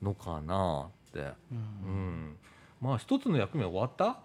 [0.03, 1.57] のかなって、ううん。
[2.33, 2.37] ん、
[2.81, 4.19] まあ一つの役目終わった？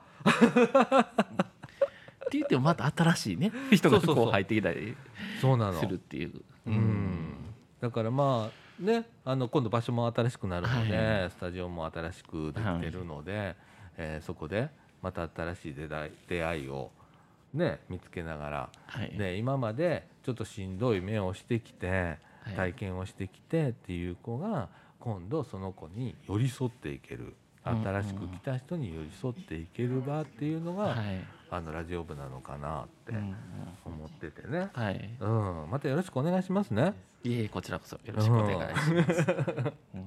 [2.25, 4.95] って言ってもまた新しいね 人がこう入ってきたり
[5.41, 5.79] そうなの。
[5.79, 6.41] するっていう。
[6.65, 7.35] うん。
[7.81, 13.55] だからまあねあの今度場所も新しくなるので、はスタジオも新しくできてるので、
[13.97, 14.69] えーそこで
[15.05, 16.89] また新しい出会い出会いを
[17.53, 19.15] ね見つけながら、はい。
[19.15, 22.55] で今までちょっとしんどい目をしてきてはい。
[22.55, 24.67] 体験をしてきてっていう子が
[24.99, 27.23] 今度その子に寄り添っていける。
[27.23, 27.33] うん
[27.65, 31.25] 新しく来た人に寄り添っていける場っていうのが、はい。
[31.49, 33.35] あのラジオ部なのかなってうんうん。
[33.85, 35.09] 思っててね、はい。
[35.19, 36.93] うん、またよろしくお願いしますね。
[37.23, 39.25] いえこちらこそよろしくお願いします。
[39.95, 40.05] うん。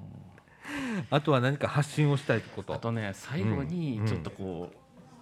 [1.11, 2.75] あとは何か発信をしたいこと。
[2.75, 4.07] あとね最後にうん。
[4.07, 4.77] ちょっとこう、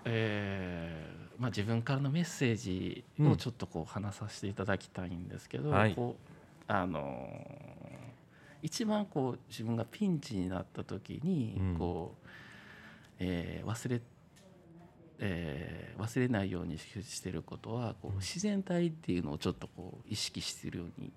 [0.07, 5.95] えーまあ、自分からのメッセージをちょっとこう話させていただきたいんですけど、はい。
[5.95, 8.07] こうあのー
[8.63, 11.77] 一番こう自分がピンチになった時にうん。
[11.79, 12.27] こう、
[13.19, 14.01] えー忘れ
[15.19, 21.13] えー忘れないようにししてることはこう自然体っていうのをちょっとこう意識してるように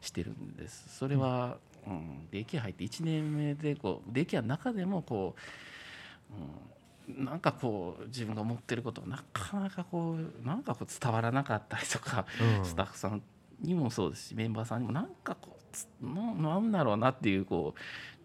[0.00, 0.96] してるんです。
[0.96, 5.34] それは、うん、デイケア入って1年目でこうデイケアの中でもこ
[6.30, 6.48] う、うん、
[7.08, 12.26] なんかこう自分が思ってることがなかなかこうなんかこう伝わらなかったりとか、
[12.58, 12.64] うん。
[12.64, 13.22] スタッフさん
[13.60, 17.74] にもそうですしメンバーさんにもなんかこうつななんだろうなっていうこ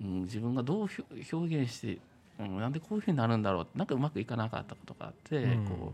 [0.02, 0.88] う、うん、自分がどう
[1.32, 1.98] 表現して、
[2.40, 5.66] うん、なんでこういうふうになるんだろうってなんかうまくいかなかったことがあって、うん。
[5.66, 5.94] こ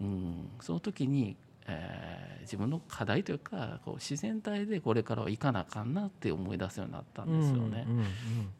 [0.00, 7.84] ううん、その時に、えー自分の課題というかこう自然体でこれからはいかなあかんなって思い出すようになったんですよね。
[7.88, 8.06] うんうん。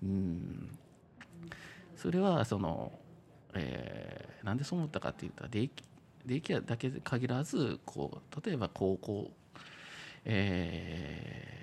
[0.03, 0.79] うん。
[1.97, 2.93] それはその、
[3.57, 5.71] えーなんでそう思ったかって言ったらデイ
[6.25, 9.31] デイケアだけで限らずこう例えば高校、
[10.25, 11.61] え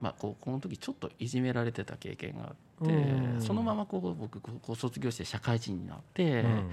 [0.00, 2.46] まあ、高校の時ちょっといじめられてた経験があ
[2.84, 3.40] って、うん。
[3.40, 6.70] そのままこう僕高校卒業して社会人になって、うん。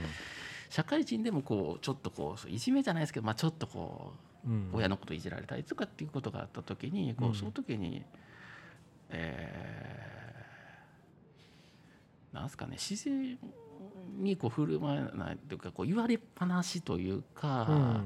[0.69, 4.13] 社会人でもこうちょっとこういじめじゃないですけど、まあ、ちょっとこ
[4.45, 4.69] ううん。
[4.73, 7.32] 親のこといじられたりとかっていうことがあった時にこうん。
[7.32, 8.04] うその時に、
[9.10, 10.22] えー
[12.34, 13.38] なんすかね自然
[14.17, 18.02] にこう振る舞えないというかこう言われっぱなしというか、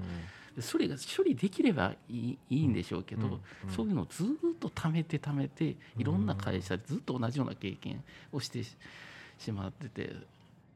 [0.60, 3.40] それが処理できればいいいいんでしょうけど、
[3.76, 4.28] そういうのをずっ
[4.60, 8.76] と貯めて貯めていろんな会社でずっと同じような経験をしてし
[9.38, 10.16] しまってて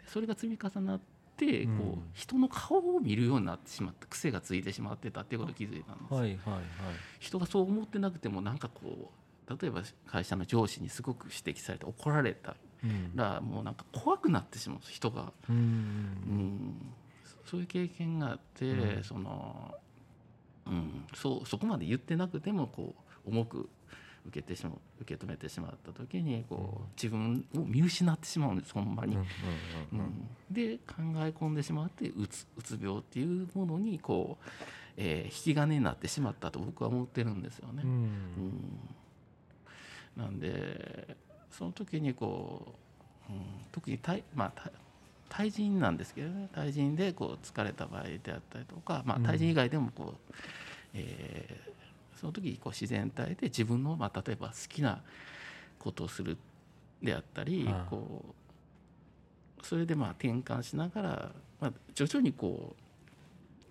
[0.06, 1.00] それが積み重なっ
[1.36, 6.14] てこう、うん人の顔を見るようになってしまった癖がついてしまってたっていうことを気づいたんです。
[6.14, 6.64] はいはいはい。
[7.20, 9.12] 人がそう思ってなくてもなんかこ
[9.48, 12.56] う例えば会社の上司にすごく指摘されて怒られたうん
[13.16, 16.94] らもうなんか怖くなってしまう人が、うんうん、
[17.46, 19.04] そそういう経験があって、うん。
[19.04, 19.76] その、
[20.68, 23.70] うん、そうそこまで言ってなくてもこう重く
[24.28, 29.18] 受けてしまう受け止めてしまった時にこう、自分を見失ってしまうんですほんまに。
[30.50, 34.46] で考え込んでしまってうつうつ病っていうものにこう、
[34.98, 37.82] えー引き金になってしまったと僕は思ってるんですよね。
[37.84, 38.90] ううんん。
[40.16, 41.18] なんで
[41.52, 42.76] その時にこ
[43.30, 44.72] う、うん、特に対,、まあ、対
[45.30, 46.50] 対人なんですけどね。
[46.54, 49.24] 対人でこう疲れた場合であったりとか、まあ、うん。
[49.24, 50.34] 対人以外でもこう、
[50.94, 51.72] えー
[52.22, 55.02] その時にこう自然体で自分の、まあ、例えば好きな
[55.80, 56.38] ことをする
[57.02, 58.36] であったり、ああこ
[59.60, 62.76] うそれでまあ転換しながら、まあ、徐々にこ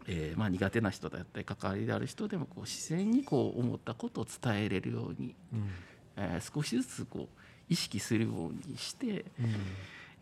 [0.01, 5.71] う、えーまあ、苦手な人だったり関わりである人でもこう自然にこう思ったことを伝えれるように、うん。
[6.17, 7.40] えー少しずつこう
[7.71, 9.47] 意識するようにして、うん。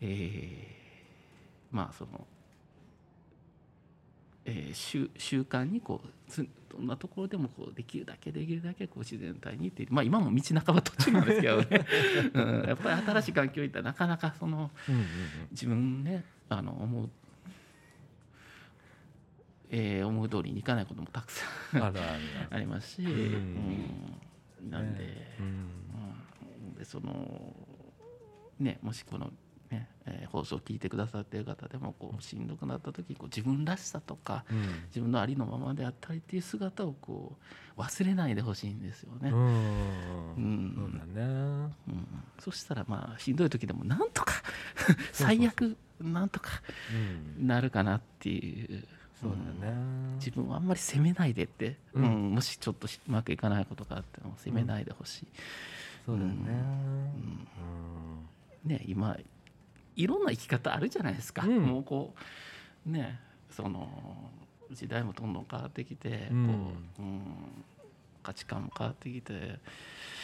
[0.01, 0.79] えー
[1.71, 2.25] まあその、
[4.45, 11.85] えー習習慣にこうつどんなところでもこうできるだけできるだけこう自然体にってまあ今も道半ば途中なんですけどね、
[12.33, 15.05] うん、やっぱり新しい環境にいったらなかなかそのうんうん
[15.51, 17.09] 自分ねあの思う、
[19.69, 21.85] えー思う通りにいかないこともたくさんうん
[22.49, 23.07] ありますし、ん。
[24.61, 24.71] うん。
[24.71, 25.03] なんで。
[25.03, 25.35] ね。
[25.39, 25.45] うん。
[25.45, 25.69] うん
[26.79, 27.53] でその
[28.59, 29.31] ねもしこの、
[29.69, 34.59] ねえー放送を聞いてくださっている方でもこうしんどくなった時こう自分らしさとかうん。
[34.87, 37.35] 自分のありのままであったりっていう姿をこ
[37.77, 39.29] う忘れないでほしいんですよね。
[39.29, 40.65] ううん。
[40.67, 41.73] んそうだね。
[41.87, 42.07] うん。
[42.39, 44.33] そしたらまあしんどい時でもなんとか
[45.13, 46.49] 最悪なんとか
[47.37, 47.47] うん。
[47.47, 48.87] なるかなっていう。
[49.21, 49.73] そうだね。
[50.15, 52.03] 自分をあんまり責めないでって、うん。
[52.03, 52.31] うん。
[52.35, 55.27] もしちょっとしうまくいかないことがあっても責めないでほしい。
[56.09, 56.33] そうだね。
[58.65, 59.15] ね今
[59.95, 61.61] いろんな生き方あるじゃないですか、うん。
[61.61, 62.13] もうこ
[62.87, 63.19] うね
[63.51, 63.87] その
[64.71, 66.47] 時代もどんどん変わってきて、うん。
[66.47, 66.53] こ
[66.99, 67.21] ううん、
[68.23, 69.59] 価値観も変わってきて。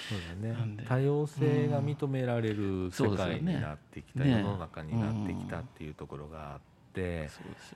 [0.07, 0.83] そうだね。
[0.87, 4.39] 多様性が認められる世界になってきたそうですよね。
[4.39, 6.65] 世の中になってきたっていうところがあって
[6.95, 7.29] で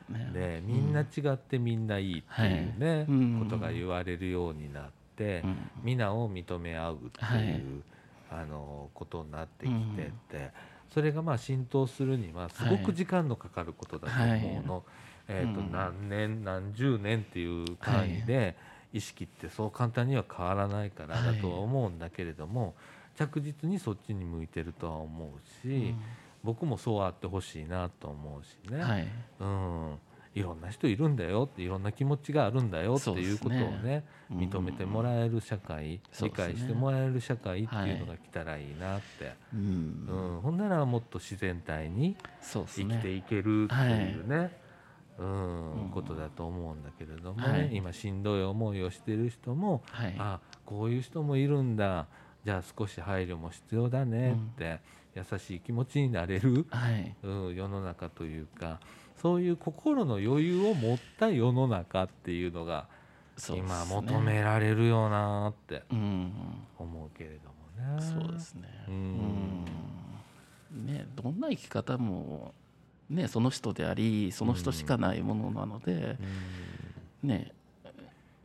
[0.10, 0.30] ね。
[0.34, 3.39] でみんな違ってみんないいっていうねうん。
[3.39, 4.84] ことが言われるようになっ
[5.16, 5.72] てうん。
[5.84, 7.45] 皆を認め合うってはい。
[7.45, 7.84] いう
[8.32, 10.51] あのことになってきてて
[10.93, 14.84] それがまあ浸透するにはすごく時間のかかることだと思うの。
[15.27, 15.71] えーとうん。
[15.71, 18.55] 何年何十年っていう単位で
[18.91, 22.73] 意識ってそう簡単には変わらないからだとは思うんだけれども
[23.15, 25.93] 着実にそっちに向いてるとは思うし
[26.43, 29.07] 僕もそうあってほしいなと思うしね、はい。
[29.39, 29.99] うん、
[30.39, 34.37] いろんな人いるんだよっていろんな気持ちがあるんだよっていうことをねうん。
[34.37, 40.07] 認めてもらえる社会、理解してもらえる社会っていうのが来たらいいなって、うん。
[40.07, 40.41] うん。
[40.41, 43.15] ほんならもっと自然体に生きてね。
[43.15, 44.51] いけるっていうね、
[45.17, 45.89] うんうん。
[45.89, 47.69] ことだと思うんだけれどもね、はい。
[47.73, 50.15] 今しんどい思いをしてる人も、はい。
[50.17, 52.07] あこういう人もいるんだ。
[52.45, 54.79] じゃあ少し配慮も必要だねって、
[55.15, 57.15] 優しい気持ちになれる、はい。
[57.23, 58.79] うん、世の中というか
[59.22, 62.88] そういう心の余裕を持った世の中っていうのが
[63.49, 66.32] 今求められるよなってうん
[66.78, 68.01] 思うけれどもね。
[68.01, 68.67] そうですね。
[68.88, 69.65] ううん。
[70.84, 72.53] んねどんな生き方も
[73.09, 76.17] ねその人でありその人しかないものなので
[77.24, 77.30] うん。
[77.30, 77.51] ね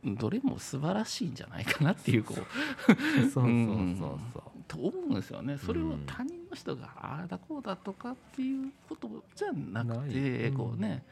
[0.03, 2.45] どれも素晴らしいんじゃないかなっていうこう。
[3.21, 3.49] そうそうそうう。
[3.49, 3.97] ん。
[4.33, 4.54] そう。
[4.67, 5.57] と思うんですよね。
[5.57, 11.03] それをうん他人の人がああだこうだとかっていうことじゃなくてうんこうね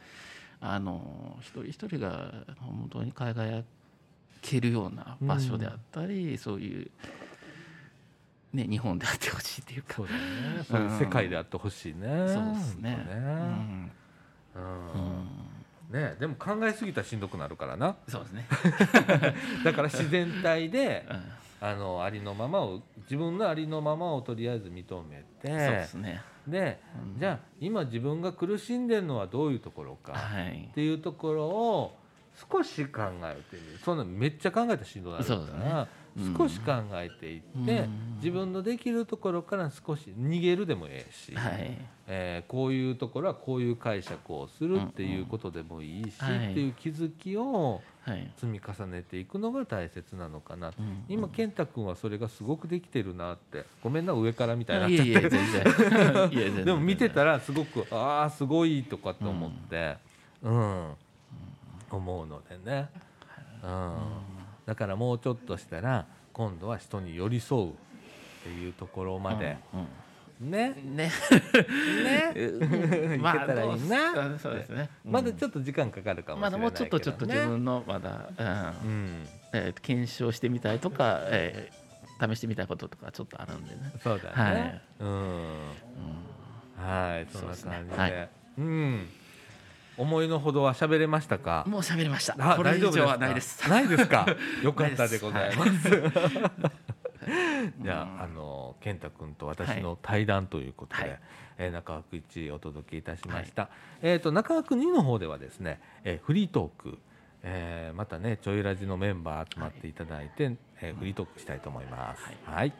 [0.60, 3.64] あの一人一人が本当に輝
[4.42, 6.92] けるような場所であったり、そういう、
[8.54, 9.96] ね、日本であってほしいっていうか。
[9.96, 10.20] そうだね。
[10.70, 12.08] そういう世界であってほしいね。
[12.28, 12.92] そうですね。
[12.92, 13.92] ね。
[14.56, 16.00] うん。
[16.00, 17.96] ねでも考えすぎたらしんどくなるからな。
[18.08, 18.48] そうですね、
[19.64, 26.22] だから自然体でうんあのありのままを自分のありのままをとりあえず認めて、そうですね。
[26.46, 26.78] で、
[27.14, 27.20] うん。
[27.22, 30.68] じゃあ今自分が苦しんでるのはどういうところかはい。
[30.72, 31.96] っていうところを
[32.52, 33.80] 少し考えてみる。
[33.82, 35.90] そんなめっちゃ考えたらしんどくなるかそうだら、ね。
[36.18, 36.38] うん。
[36.38, 38.16] 少し考えていって、うん。
[38.18, 41.78] 自分のできるところから少し逃げるでもええし、はい。
[42.08, 46.52] えーこういうところはこういう解釈をするっていうことでもいいし、はい。
[46.52, 47.82] っていう気づきをはい
[48.38, 51.06] 積み重ねていくのが大切なのかな、うん。
[51.08, 53.66] 今健太君はそれがすごくできてるなって。
[53.82, 55.22] ごめんな上からみたいにな
[56.64, 59.98] でも見てたらすごくああすごいとかって思って、
[60.42, 60.94] うん。
[61.90, 62.90] 思うのでね、
[63.64, 63.98] うん。
[64.66, 67.74] だからもうちょっとしたら今度は人に寄り添うっ
[68.44, 70.03] ていうところまで、うんねうん
[70.40, 70.74] ね。
[70.84, 71.12] ね。
[72.36, 73.14] うん。
[73.16, 74.38] いけたらいいな。
[74.40, 74.90] そうですね。
[75.06, 78.48] まだちょっと時間かかるかもしれないけど、ね、まだもうちょっとちょっと自分のまだ、うん。
[78.48, 79.28] うん。
[79.54, 81.84] えー検証してみたいとか、えー
[82.36, 83.92] 試してみたいこととかちょっとあるんでね。
[84.02, 85.58] そうだはねい、うん。
[86.78, 87.72] はいそんなそうですね。
[87.72, 88.30] 感じではい。
[88.60, 89.10] うん
[89.98, 91.64] 思いのほどは喋れましたか？
[91.68, 92.36] もう喋りました。
[92.40, 93.70] あこれ以上大丈夫はないです。
[93.70, 94.26] ないですか？
[94.64, 95.90] よかったでございます。
[97.82, 98.20] じゃうん。
[98.20, 101.20] ああの健太君と私の対談ということで、はい。
[101.58, 103.70] えー中枠1お届けいたしました、
[104.02, 106.98] えっ、と中枠2の方ではですね、えーフリートーク
[107.44, 112.24] えーまたねちょいラジのメンバー集まっていただいて、えーフリートークしたいと思います。
[112.24, 112.56] はい。
[112.56, 112.74] はい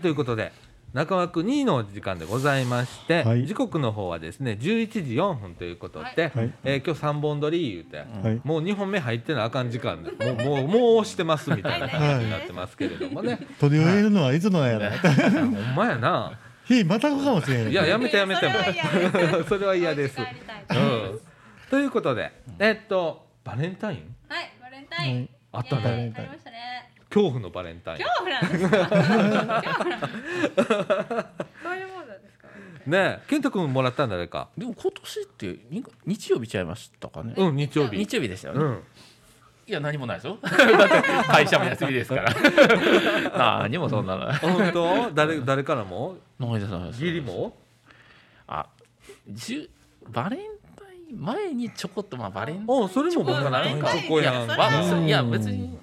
[0.00, 0.52] ということで
[0.94, 3.46] 中枠2の時間でございまして、はい。
[3.46, 6.52] 時刻の方はですね11時4分ということで、はい。
[6.64, 8.40] えー今日3本撮り言うて、はい。
[8.42, 14.90] もう2本目入ってなあかん時間でもうもうもう押してますみたいな感じになってますけれどもね、取り終えるのはいつのやら。
[14.98, 16.38] ほんまやな。
[16.64, 18.50] 日またぐかもしれないいややめてやめて
[19.48, 20.16] それは嫌です。
[20.20, 21.20] うん、
[21.70, 24.16] ということでえっとバレンタイン？
[24.28, 25.28] はい、バレンタイン。
[25.52, 26.12] あったね。
[26.16, 26.67] ありましたね。
[27.10, 28.86] 恐怖のバレンタイン恐怖なんですか？
[28.86, 31.26] 恐怖なんですか？
[31.62, 32.48] そういうものですか。
[32.86, 34.48] ねえ健太君もらったんだ誰か？
[34.56, 37.34] でも今年ってに日曜日ちゃいましたかね？
[37.36, 38.60] うん日曜日日曜日でしたよね。
[38.64, 38.82] うん
[39.66, 40.38] いや何もないですよ。
[40.42, 40.56] だって
[41.28, 42.32] 会社も休みですから。
[43.60, 44.32] 何もそんなの。
[44.32, 45.10] 本当？
[45.12, 46.16] 誰誰からも？
[46.38, 47.04] ないですないです。
[47.04, 47.54] 義理も？
[48.46, 48.66] あ、
[49.28, 49.70] じゅ
[50.10, 50.40] バレン
[50.74, 55.78] タイン前にちょこっとまあバレンタインおそれもバレンタインチョコやんそれまあはそういや別に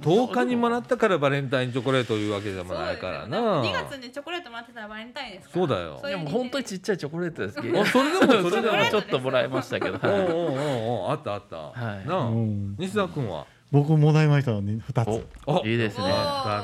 [0.00, 3.62] 10日にもらったからバレンタインチョコレートいうわけでもないからな。
[3.62, 5.66] 2月にチョコレートもらってたらバレンタインですから。
[5.66, 6.00] そうだよ。
[6.02, 7.80] でも本当にちっちゃいチョコレートですけど。
[7.80, 9.98] あそれでもそれでもちょっともらいましたけど。
[9.98, 10.56] はいおうおうおう
[11.04, 11.72] おうあったあった、は
[12.04, 12.08] い。
[12.08, 13.46] なあ、うん西田君は？
[13.72, 16.08] 僕もらいましたのに2つ、あいいですね。
[16.08, 16.62] だ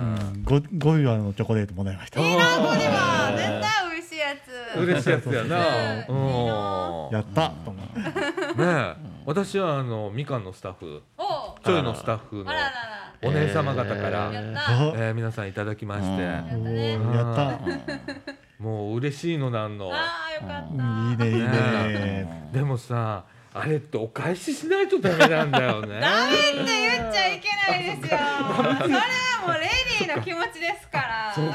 [0.00, 2.20] ね、うん、ゴゴディバのチョコレートもらいました。
[2.20, 4.80] いいな、これは絶対美味しいやつ。
[4.80, 5.56] 嬉しいやつやな。
[6.08, 6.16] うん。
[7.06, 7.10] うん。
[7.12, 7.98] やったと思う。
[8.00, 8.04] ね
[8.58, 11.02] え私はあのみかんのスタッフ
[11.64, 12.52] ちょいのスタッフの。
[13.22, 14.60] お姉様方から、やった。
[14.60, 17.14] あえー皆さんいただきまして、うん。
[17.14, 17.58] やった
[18.62, 19.90] もう嬉しいのなんの。
[19.90, 21.16] ああ、よかっうん。
[21.16, 21.24] た。
[21.24, 21.48] いいねいいね。
[21.48, 26.00] ねでもさあれってお返ししないとダメなんだよね。
[26.02, 28.18] ダメって言っちゃいけないですよ。
[28.58, 28.84] それは
[29.46, 29.70] もうレ
[30.00, 31.32] ディーの気持ちですから。
[31.34, 31.50] そう、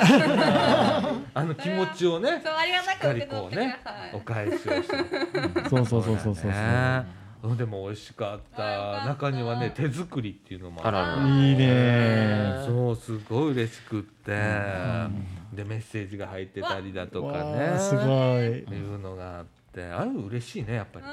[1.33, 4.11] あの気持ちをねありがたしっかりく受け取ってくこうねださい。
[4.13, 5.69] お返しをして。
[5.69, 6.51] そうそうそうそうそうそう。
[6.51, 6.57] ね
[7.13, 9.05] うんでも美味しかった。
[9.05, 12.63] 中にはね手作りっていうのもあららいいね。
[12.65, 14.31] そうすごい嬉しくって、
[15.53, 18.05] でメッセージが入ってたりだとかわねあすごい。
[18.05, 19.83] いうのがあって。
[19.83, 21.11] あれ嬉しいねやっぱりね、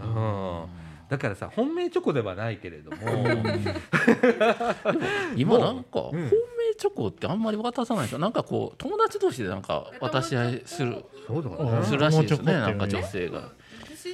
[0.00, 0.66] うん。
[1.08, 2.96] だからさ本命チョコではないけれども、
[5.36, 6.30] 今なんか本うん命
[6.76, 13.52] チョコってあんまり渡さないでしょなんかこう友達同士でなんか渡し合いするそうだうんねするらしいですねなんか女性が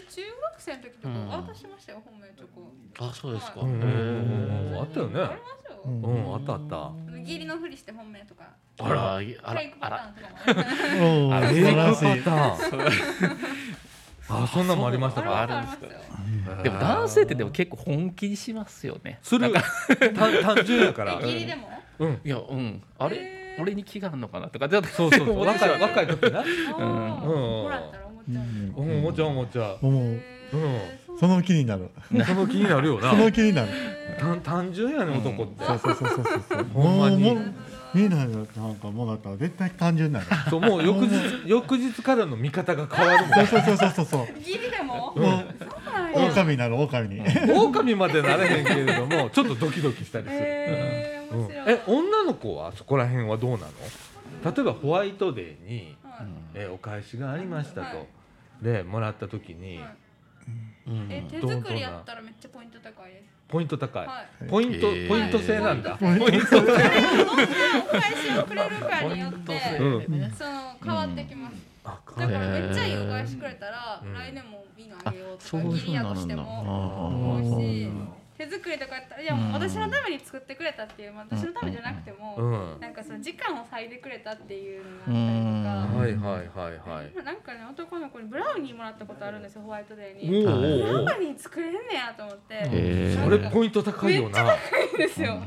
[0.03, 0.22] 私中
[0.53, 1.28] 学生の時とうん。
[1.28, 2.72] か渡しましたよ本命チョコ。
[3.07, 3.61] あそうですか。
[3.61, 3.68] うん。
[3.68, 5.20] うんうんうんあったよね。
[5.20, 5.80] ありますよ。
[5.84, 6.92] うんうんあったあった。
[7.20, 8.45] 義理のふりして本命とか。
[8.80, 9.24] あらあフ
[9.55, 9.61] ら。
[9.61, 11.34] ェイクパタあらーンとかも。
[11.36, 11.49] あら。
[11.95, 13.36] しいパターン。
[14.26, 15.42] あそんなんもありましたか？
[15.42, 15.78] あるんです
[16.57, 19.18] かでも男性ってでも結構本気にしますよね。
[19.22, 19.53] する。
[19.53, 21.18] 単単純やから。
[21.22, 21.68] え義理でも？
[21.99, 22.20] うん。
[22.24, 22.82] いやうん。
[22.99, 24.68] あれ俺に気があるのかなとか。
[24.68, 24.88] ちょっと。
[24.88, 25.38] そうそうそう。
[25.47, 26.47] 若い若い時なうん。
[27.26, 28.04] もらったら？
[28.27, 28.43] 思っ
[28.75, 31.91] ちゃううんもちろんもちろん思うへーその気になる。
[32.27, 33.11] その気になるよな。
[33.11, 33.68] その気になる。
[34.18, 35.64] 単単純やね男って。
[35.64, 36.64] そうそうそうそうそう。
[36.75, 37.22] ほんまに。
[37.22, 37.55] もうもう
[37.95, 44.20] みんななんかもらったら絶対単純になるそうもう翌日翌日からの見方が変わるもんそうそうそうそうそう。
[44.41, 44.95] 義理でも。
[44.95, 46.27] もうそうなんや。
[46.31, 47.20] 狼になる狼に。
[47.53, 50.45] 狼までなれへんけれどもちょっとドキドキしたりする、うん。
[51.68, 54.53] え女の子はそこら辺はどうなの？
[54.53, 56.27] 例えばホワイトデーに、はい。
[56.55, 58.07] えお返しがありましたと、はい
[58.65, 59.97] でもらった時に、はい。
[60.89, 61.07] うん。
[61.11, 63.25] え手作りやったらめっちゃポイント高いです。
[63.47, 64.49] ポイント高い、はい。
[64.49, 65.09] ポイント、へー。
[65.09, 66.57] ポイント制なんだ、ポイント制。
[66.57, 66.91] どんなお返
[68.17, 70.31] しをくれるかによってうん。
[70.33, 71.57] その変わってきます。
[71.85, 74.15] あだからめっちゃいいお返しくれたらうん。
[74.15, 76.61] 来年もいいのあげようとかそういう義理やとしても
[77.09, 77.91] 思うし
[78.37, 82.80] 手作りとかやったらいやもう私のために作ってくれたっていう私のためじゃなくてもうん。
[82.80, 86.28] なんかその時間を割いてくれたっていうのがあったりとか。
[86.28, 87.24] はいはいはいはい。
[87.24, 90.47] なんかね男の子にブラウニーもらったことあるんですよホワイトデーおに。
[90.47, 93.16] おブラウニー作れんねやと思って。
[93.16, 94.55] それポイント高いよな。
[94.55, 94.57] い
[94.95, 95.41] いですよ。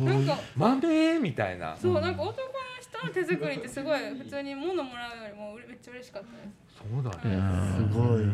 [0.00, 1.76] なんか豆みたいな。
[1.76, 2.34] そうなんか男の
[2.80, 6.64] 人の手作りってすごい普通に物もらうよりもうれめっちゃ嬉しかったです。
[6.76, 7.40] そうだね。
[7.76, 8.24] すごい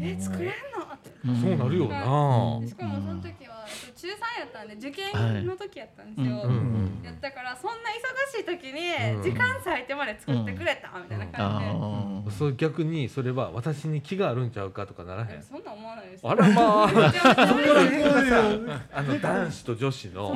[0.00, 0.52] え作れんの？
[0.94, 1.10] って。
[1.20, 2.68] そうなるよな、はい。
[2.68, 6.42] しかもその時は中3やったんで受験の時やったんですよ。
[6.44, 8.74] うんうんやったからそんな忙しい時うん。
[9.18, 11.70] に時間割いてまで作ってくれたみたいな感じで。
[11.70, 15.28] あそう逆にそれは私に気があるんちゃうかとかならへん。
[15.30, 16.26] えそんなん 思わないです。
[16.26, 16.88] あらまあ。
[18.92, 20.32] あの男子と女子の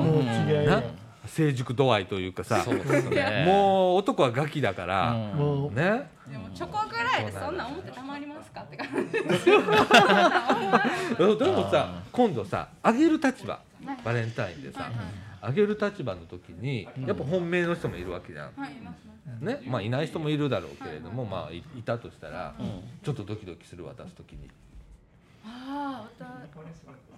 [1.27, 3.43] 成熟度合いというかさそうですね。
[3.45, 5.37] もう男はガキだから、うん。
[5.37, 5.71] もう。
[5.73, 6.09] ね。
[6.27, 9.11] でもチョコぐらいでそんなん思ってたまりますかって感じ。
[9.15, 9.21] で
[11.51, 13.53] もさ今度さあげる立場。
[13.85, 13.97] はい。
[14.03, 14.91] バレンタインでさ
[15.41, 18.51] あげる立場の時にやっぱ本命の人もいるわけじゃん。
[19.41, 19.59] ね。
[19.59, 19.61] ね。
[19.67, 22.81] まあ、いない人もいるだろうけれども、まあ、いいたとしたらうん。
[23.03, 24.49] ちょっとドキドキする渡す時に、
[25.45, 26.35] ああ、また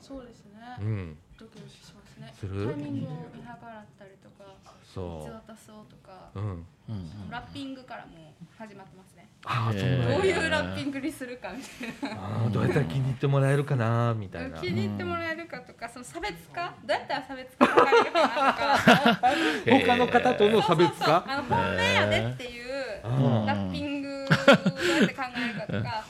[0.01, 0.51] そうですね。
[0.79, 2.33] うん、ドキドキしますね。
[2.39, 2.65] する？
[2.67, 9.27] タイミングを見計らったりとか、そ渡そうとか、う、うん、うんラッピングからもう始まってますね。
[9.45, 9.85] ああそうど
[10.23, 12.17] ういうラッピングにするかみたいな。
[12.19, 14.57] あーどうやったら気に入ってもらえるかなみたいな。
[14.59, 19.31] 気に入ってもらえるかとか、その差別化、どうやったら差別化がれるかなとか？
[19.87, 21.23] 他の方との差別化？
[21.27, 22.65] あの本命やでっていう
[23.05, 23.09] う
[23.43, 26.05] んラッピングどうやって考えるかとか。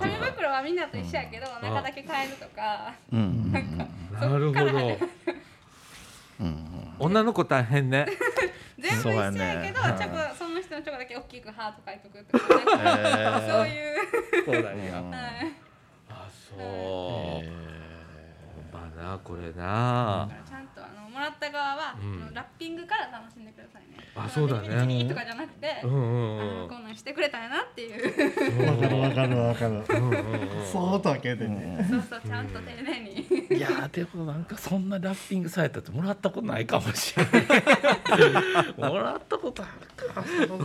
[0.00, 2.94] 紙袋はみんなと一緒やけど中だけ変えるとか。
[3.12, 3.60] うんな
[4.28, 4.98] るほど。
[6.40, 6.68] うん
[6.98, 8.06] 女の子大変ね。
[8.78, 9.94] 全部一緒やけどね。
[9.98, 14.44] チョコその人のチョコだけ大きくハート書いとくとかなんかそういう。
[14.44, 15.00] そうなんや。
[15.00, 15.52] うんはい。
[16.10, 16.58] あそう。
[16.60, 17.50] え
[18.72, 20.51] まあなこれだなか
[21.22, 22.34] らった側はうん。
[22.34, 24.08] ラッピングから楽しんでくださいね。
[24.14, 24.68] あそうだね。
[25.08, 26.58] とかじゃなくてうんうんあうん。
[26.60, 28.70] のこんなんしてくれたんやなっていう。
[28.70, 29.82] わかるわかるわかる。
[30.70, 31.86] そうと開けてね。
[31.88, 33.26] そうそうちゃんと丁寧に。
[33.26, 37.42] ーいやーでもなんかそんなラッピングされたってもらったことないかもしれない。
[38.76, 39.86] もらったことある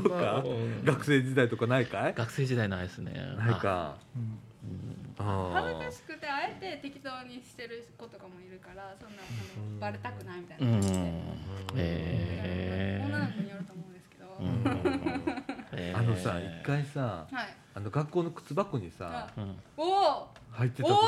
[0.09, 0.43] か
[0.83, 2.13] 学生時代とかないかい？
[2.13, 3.13] 学生時代ないですね。
[3.37, 3.95] ないか。
[4.15, 4.39] うん。
[4.43, 4.46] あ
[5.23, 9.25] 恥ずかしくてあえて適当にしてる子とかもいるからそんなあ
[9.73, 10.73] のバレたくないみたいなうん。
[10.73, 10.97] 感じで
[11.75, 15.43] え女の子によると思うんですけど、うん。
[15.73, 15.97] えー。
[15.97, 17.55] あのさ一回さはい。
[17.75, 19.55] あの学校の靴箱にさうん。
[19.77, 19.83] お
[20.23, 20.27] お。
[20.51, 21.01] 入ってたことが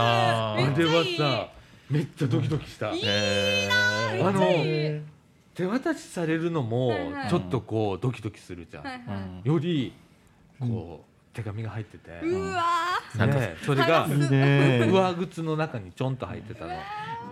[0.00, 0.64] あっあー。
[0.66, 1.04] たあれは
[1.48, 1.48] さ
[1.90, 2.92] めっちゃドキドキした。
[2.92, 4.62] いいえーめっちゃいい。
[4.68, 5.02] え
[5.54, 6.94] 手渡しされるのも
[7.28, 8.84] ちょっとこうドキドキするじゃん。
[8.84, 9.02] はいはい、
[9.44, 9.52] うん。
[9.52, 9.92] より
[10.58, 12.10] こう手紙が入ってて。
[12.26, 12.62] うわ
[13.16, 13.56] なんかね。
[13.64, 16.70] それが上靴の中にちょんと入ってたの。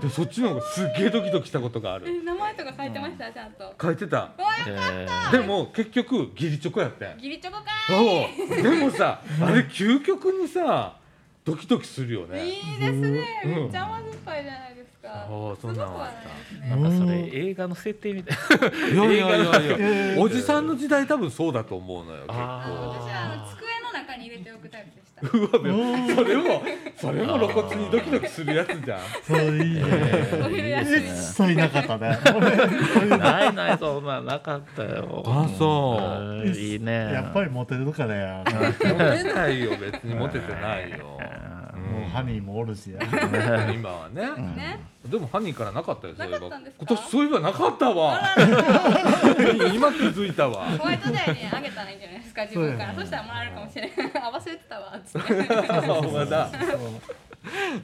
[0.01, 2.09] でそっちの方がすっげえドキドキしたことがあーる。
[2.09, 3.31] え名前とか書いてました？
[3.31, 3.75] ちゃんと。
[3.81, 4.31] 書いてた。
[5.33, 7.19] でも結局義理チョコやってん。
[7.19, 8.63] ギリチョコかそう。
[8.63, 10.97] でもさ あれ究極にさ
[11.45, 12.47] ドキドキするよね。
[12.47, 13.43] いいですね。
[13.45, 13.51] うん。
[13.55, 15.11] めっちゃ甘酸っぱいじゃないですか。
[15.13, 16.13] ああそんなんはあっ
[16.49, 18.39] すごくはないですねなんかそれ映画の設定みたい。
[18.95, 22.97] いやいやいやいえやおじさんの時代多分そうだと思うのよ結あ
[23.51, 23.60] 構
[24.45, 25.21] ておくタイプでした。
[25.23, 25.51] うわ
[26.17, 26.63] それも
[26.97, 29.01] それも露骨にドキドキするやつじゃん。
[29.23, 32.19] そういいね一切なかったね。
[33.09, 35.23] なないないそんなんなかったよ。
[35.27, 36.25] あそう。
[36.47, 36.55] うん。
[36.55, 37.13] いいね。
[37.13, 40.15] やっぱりモテるからやモテないよ別に。
[40.15, 41.19] モテてないよ、
[41.91, 42.99] もうハニーもおるしや。
[43.01, 43.75] うん。
[43.75, 44.23] 今はね、
[44.55, 44.81] ね。
[45.07, 46.41] でもハニーからなかったよそういえば。
[46.41, 46.85] なかったんですか？
[46.89, 48.21] 今年そういえばなかったわ。
[49.75, 50.67] 今気づいたわ。
[50.79, 52.95] ホワイトデーにあげたらいいんじゃないですか自分から。
[52.95, 55.35] そしたらもらえるかもしれないあ忘れてたわっつって。
[56.13, 56.51] まだ。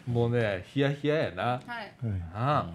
[0.07, 1.45] もうねヒヤヒヤやな。
[1.45, 1.93] はい。
[2.35, 2.67] あ。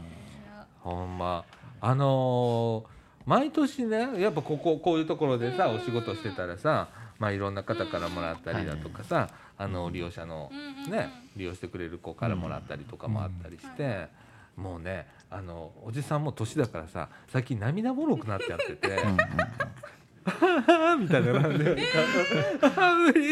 [0.80, 1.44] ほんま。
[1.80, 2.92] あのー
[3.24, 5.76] 毎年ねやっぱこここういうところでさうん。
[5.76, 6.88] お仕事してたらさ
[7.20, 9.30] まあいろんな方からもらったりだとかさ
[9.60, 10.50] あの利用者の
[10.90, 14.08] ね利用してくれる子からもらったりとかもあったりして
[14.56, 21.72] もうねあのおじさんも年だからさ最近涙もろくなっちゃっててうんうんみたいな感じで。
[21.72, 21.82] 嬉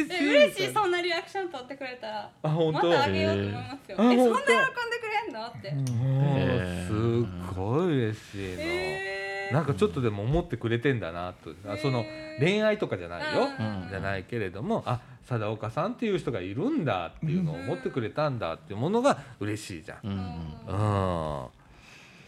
[0.10, 0.16] しい。
[0.16, 0.74] え嬉しい。
[0.74, 2.90] そんなリアクション取ってくれたらあ本当？
[2.90, 3.98] またあげようと思いますよ。
[4.00, 4.14] えー。
[4.14, 5.46] えそんなあ喜んで本くれんの？
[5.48, 5.72] って。
[5.72, 7.26] もうへすー。
[7.26, 8.62] っごい嬉しいの。
[8.62, 9.19] えー
[9.52, 11.52] なんかちょっとでも思ってくれてんだなと。
[11.68, 12.06] あその
[12.40, 13.90] 恋愛とかじゃないよ、うん。
[13.90, 20.00] じゃないけれどもあ貞岡さんっていう人がいるんだっていうのを思ってくれたんだっていうものが嬉しいじゃん。
[20.04, 20.12] うん。
[20.12, 20.18] うん。
[20.18, 21.48] うん、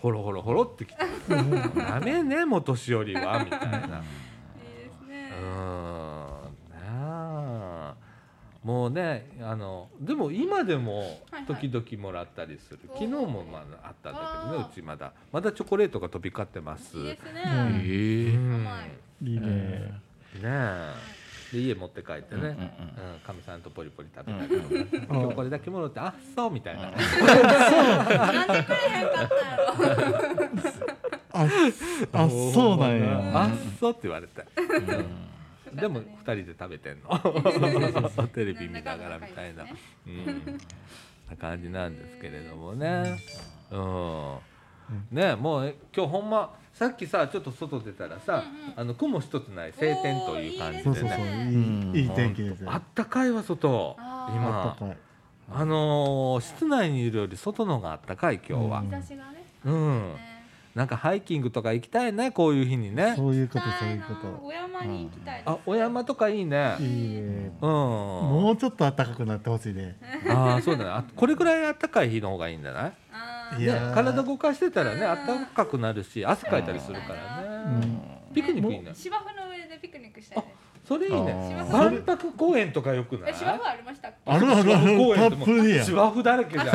[0.02, 1.02] ほろほろほろってきて
[1.76, 3.78] 「ダメねもう年寄りは」みたいな。
[3.78, 3.92] いいで
[4.92, 5.32] すね。
[5.42, 6.01] うん
[8.64, 11.46] もうねあのでも今でもはいはい。
[11.46, 13.00] 時々もらったりする、おー。
[13.00, 15.14] 昨日もまだあったんだけどねうちまだ。
[15.32, 16.96] まだチョコレートが飛び交ってます。
[16.98, 17.44] いいですね。
[17.44, 17.52] うん。
[17.78, 18.88] えー
[19.24, 19.48] いいいね。
[19.48, 20.02] ね
[20.44, 20.94] え。
[21.52, 22.42] で家持って帰ってね。
[22.42, 22.56] うんうんうん。
[23.26, 24.86] かみ、さんとポリポリ食べたり。
[24.86, 26.94] とか、今日これだけもろってあそうみたいな、
[31.34, 31.48] あ
[32.14, 33.20] あそうなんや。
[33.34, 33.50] あ
[33.80, 35.31] そうって言われて、うん
[35.74, 38.28] でも二人で食べてんの。
[38.30, 39.76] テレビ見ながらみたいな、ね。
[40.06, 40.58] うん、
[41.30, 43.18] な感じなんですけれどもね。
[43.72, 44.38] うん。
[45.12, 48.80] ねもうえ今日ほんまさっきさちょっと外出たらさ、うんうん。
[48.80, 51.52] あの雲一つない晴天という感じでね。
[51.52, 51.96] いうん。
[51.96, 52.72] い天気ですよ。
[52.72, 53.96] あったかいわ外。
[54.00, 54.78] 今。
[55.54, 58.80] あのー室内にいるより外の方があったかい今日は。
[58.80, 58.86] うん。
[58.86, 59.46] 日差しがね。
[59.66, 60.41] うん、ね
[60.74, 63.14] なんかハイキングとか行きたいねこういう日にね。
[63.18, 66.76] そういうこと行きたいなそういうこお山に行きたいあお山とかいいね。
[66.78, 67.52] といいね。
[67.62, 67.70] うん。
[67.70, 69.98] もうちょっと暖かくなってほしいね。
[70.30, 70.90] ああそうだね。
[70.90, 72.88] あこれぐらい暖かい日の方がいいんじゃな
[73.58, 73.60] い？
[73.60, 73.94] ねいやー。
[73.94, 77.48] 体動かしてたらね暖かくなるし汗かいたりするからね。
[78.30, 78.34] うん。
[78.34, 78.92] ピクニックいいね。
[78.94, 80.56] 芝生の上でピクニックしたいです
[80.92, 81.66] それいいね。
[81.72, 83.32] 万博公園とかよくない？
[83.32, 84.18] え芝生ありましたっけ？
[84.30, 84.76] あるある。
[84.76, 86.74] ある公園って芝生だらけじゃんうん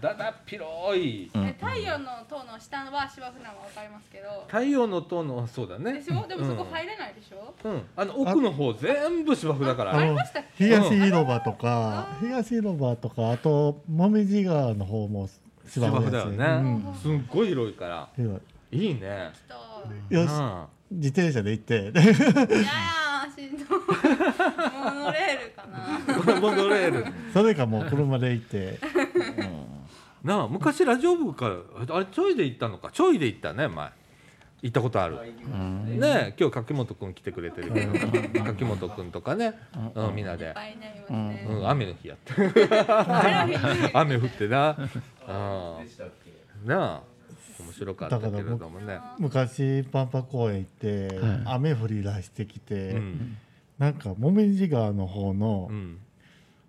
[0.00, 1.26] だだっ広い。
[1.26, 4.44] う太陽の塔の下は芝生なのはわかりますけど。
[4.46, 5.94] 太陽の塔のそうだね。
[5.94, 7.52] でしょでもそこ入れないでしょ？
[7.64, 9.96] うん、うん、あの奥の方全部芝生だから。
[9.96, 10.64] ありましたっけ？
[10.66, 15.28] 東広場とかうん東広場とかあともみじ川の方も
[15.68, 16.94] 芝芝生です生だよね、うん。
[16.94, 18.08] すっごい広いから。
[18.14, 18.40] 広
[18.70, 18.90] い。
[18.92, 19.32] いね。
[20.08, 20.30] よし。
[20.30, 20.64] うん。
[20.90, 21.92] 自転車で行って
[23.34, 23.78] といやーしんどい。
[24.72, 26.40] モノレールかな。
[26.40, 27.12] モノレール。
[27.32, 28.78] それかもう車で行って。
[30.22, 31.56] なあ昔ラジオ部から
[31.94, 32.90] あれちょいで行ったのか。
[32.92, 33.90] ちょいで行ったね前。
[34.60, 35.16] 行ったことある。
[35.16, 36.00] うん。
[36.00, 37.72] ね今日柿本くん来てくれてる。
[37.72, 39.54] けど柿本くんとかね、
[39.94, 40.54] うん、みんないで、
[41.08, 42.34] うん、雨の日やって。
[43.94, 44.82] 雨降ってな、う
[46.64, 47.02] ん、なあ。
[47.02, 47.17] 面
[47.78, 51.42] 白かったけれどもね、昔パンパ公園行ってはい。
[51.44, 53.36] 雨降り出してきてうん。
[53.78, 55.98] なんかもみじ川の方のうん。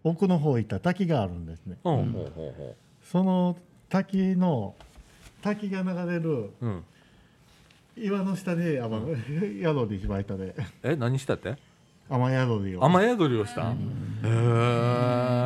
[0.04, 1.78] 奥の方行った滝があるんですね。
[1.84, 3.58] ほうほうほうほその
[3.90, 4.76] 滝の
[5.42, 6.84] 滝が流れるううん。
[7.98, 9.16] 岩の下で雨
[9.62, 10.54] 宿りしましたね
[10.84, 11.58] え何したって？
[12.10, 12.86] 雨宿りを。
[12.86, 13.76] 雨宿りをした、へ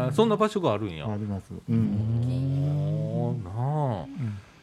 [0.09, 1.51] えそんな場所があるんや、あります。
[1.67, 3.43] うん。
[3.43, 4.05] なあ、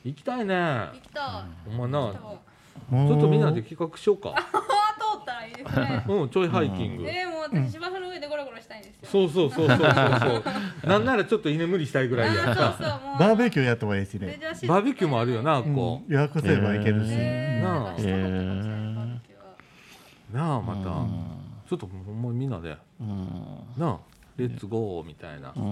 [0.04, 0.54] 行きたいね。
[0.54, 1.70] 行きたい。
[1.76, 2.12] ほんまな。
[2.12, 4.34] ちょっとみんなで企画しようか。
[4.34, 6.04] あ通ったらいいですね。
[6.08, 9.08] うんちょいハイキング、えー、もう私芝生の上でゴロゴロしたいんですよ。
[9.08, 10.88] そうそうそうそうそうそう。
[10.88, 12.46] なんならちょっと居眠りしたいぐらいや。
[12.46, 13.18] んあかそうそうもう。
[13.18, 14.38] バーベキューやった方がいいしね。
[14.66, 15.74] バーベキューもあるよなうん。
[15.74, 17.10] こ予約すれば行けるし。
[17.12, 17.74] えー、なあ。
[17.84, 19.52] なんかしたかったかもしれないバーベキューは。
[20.32, 20.80] うなあまた。
[21.68, 22.76] ちょっとほんまみんなで。
[23.00, 23.28] うん。
[23.76, 23.98] なあ
[24.40, 25.52] レッツゴーみたいな。
[25.54, 25.62] うん。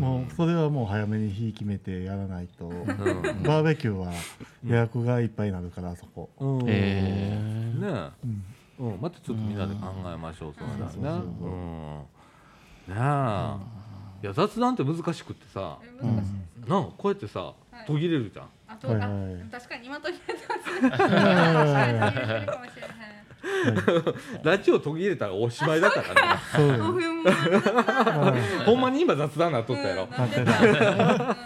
[0.00, 2.66] もうそれはもう早めに日決めてやらないと。
[2.68, 2.84] うん。
[2.86, 4.12] バーベキューは
[4.64, 6.30] 予約がいっぱいになるからあそこ。
[6.38, 6.68] うん。
[6.68, 7.80] へー。
[7.80, 8.44] ねうん。
[8.80, 9.00] えうん。
[9.00, 9.80] またちょっとみんなで考
[10.12, 10.80] えましょうそうだね。
[10.80, 11.50] そうそうそうう。
[11.50, 11.98] ん。
[11.98, 12.04] ね
[12.88, 12.92] え。
[14.22, 15.78] いや雑談って難しくってさ。
[15.82, 17.86] え難しいですなあこうやってさい。
[17.86, 18.48] 途切れるじゃん。
[18.68, 20.90] あと、はいはいあ確かに今途切れてますね。
[20.96, 21.98] 確かに。
[22.00, 23.21] 途切れてるかもしれない
[24.42, 26.40] ラジオ途切れたらおしまいだからね。
[26.54, 27.30] そう5分も
[28.66, 30.06] ほんまに今雑談なっとったやろ。
[30.06, 31.36] なってた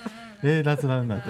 [0.42, 1.22] えー、雑談になっ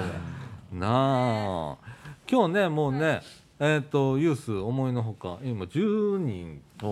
[0.73, 1.97] なあ。
[2.29, 3.23] 今日ねもうね
[3.59, 6.63] えっ、とユース思いのほか今10人。
[6.79, 6.85] す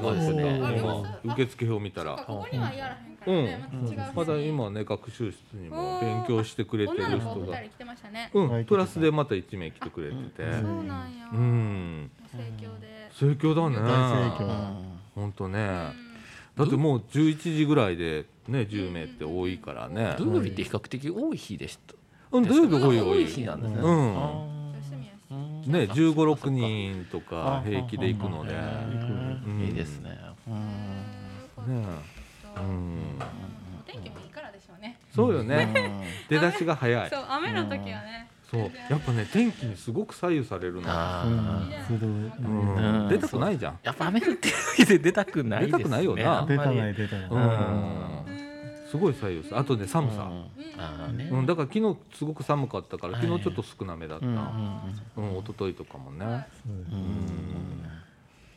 [0.00, 0.60] ごいですね。
[0.62, 2.16] あ今あ受付表見たら。
[2.16, 8.64] かここにはやらへんからね、また違うまだ今ね学習室にも勉強してくれてる女の子人が2人来てましたね、うん。
[8.64, 10.52] プラスでまた1名来てくれてて。
[10.60, 12.10] そうなんや、うん。
[12.32, 13.82] 盛況で盛況だ大ね盛
[14.44, 14.74] 況。
[15.16, 15.58] ほんとね。
[15.58, 16.64] うん。
[16.64, 20.14] だってもう11時ぐらいでね10名って多いからね。
[20.16, 21.94] 土曜日って比較的多い日でした。
[22.30, 23.80] うん土曜日多い多い日なんですね。
[23.82, 25.72] うん。
[25.72, 28.54] ね15、6人とか平気で行くので。
[29.66, 30.16] いいですね。
[30.46, 30.54] うん
[31.68, 31.84] ね。
[32.54, 33.18] そううん。
[33.80, 34.98] お天気もいいからでしょうね。
[35.10, 36.04] そうよね。
[36.28, 37.10] 出だしが早い。
[37.10, 38.60] そう雨の時はねそう。
[38.88, 40.84] やっぱね天気にすごく左右されるの。
[40.86, 41.30] あう
[41.92, 43.08] ん。
[43.08, 43.78] 出たくないじゃん。
[43.82, 45.78] やっぱ雨降ってる日で出たくないですね。
[45.78, 46.46] 出たくないよな。
[46.46, 46.78] 出たあんまり。
[46.78, 48.24] ない出たない、うん。
[48.90, 49.58] すごい左右する。
[49.58, 50.22] あとね寒さ。
[50.22, 50.50] うん。
[50.80, 51.28] あーね。
[51.30, 51.46] うん。
[51.46, 54.26] だから昨日すごく寒かったから昨日ちょっと少なめだった。
[54.26, 54.40] うんうん
[55.34, 55.38] うん。
[55.40, 56.46] 一昨日とかもね。
[56.64, 57.84] そううん。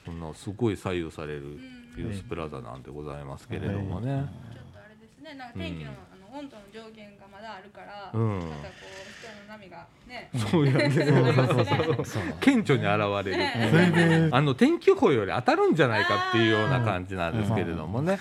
[0.05, 1.59] そんなすごい左右される
[1.97, 4.25] ユースプラザなんてございますけれどもね。
[4.53, 5.35] ちょっとあれですね。
[5.35, 5.91] なんか天気の
[6.33, 8.39] 温度の上限がまだあるから、うん。
[8.39, 10.89] なんかこう人の波がねそうやね。
[10.89, 13.37] そうそう 顕著に現れる。
[13.37, 14.29] ね。
[14.31, 18.17] あの天気予報より当たるんじゃないかっていうような感じなんですけれどもね。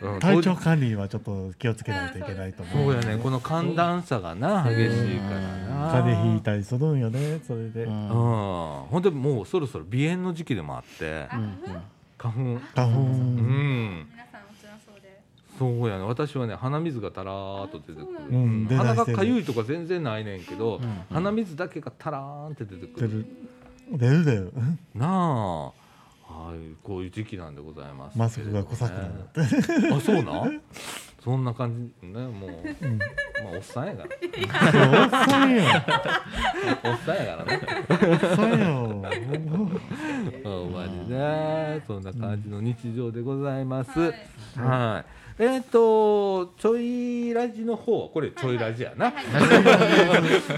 [0.00, 0.18] うん。
[0.18, 2.92] 体調管理はちょっと気をつけないといけないと思う。
[2.94, 3.22] そうやね。
[3.22, 5.92] この寒暖差がな激しいからな。
[5.92, 8.08] 風邪ひいたりするんよねそれで、うん。
[8.08, 8.12] うん、
[8.86, 11.28] ほんでもうそろそろ鼻炎の時期でもあって。
[12.18, 12.60] 花粉。
[12.74, 14.06] 花粉、うん
[15.62, 18.76] そうやね私はね鼻水がたらーっと出てくる。
[18.76, 21.04] 鼻がかゆいとか全然ないねんけど、ん。
[21.08, 23.08] 鼻水だけがたらーんって出てくる。
[23.08, 23.26] 出る。
[23.92, 24.52] 出る出る
[24.92, 25.66] なあ。
[25.66, 25.72] は
[26.56, 30.46] いこういう時期なんでございますマスクが臭くなるって、あそうな？
[30.46, 30.60] ん
[31.22, 34.08] そんな感じねもう、うん、まあおっさんやから。
[35.04, 35.62] おっさんよ
[36.82, 37.60] おっさんやからね。
[37.90, 38.66] おっさんよ
[40.42, 41.80] ほんまにね。
[41.86, 44.12] そんな感じの日常でございます、はい。
[44.56, 45.21] はい。
[45.38, 49.24] えっ、とちょいラジの方これちょいラジやな、はい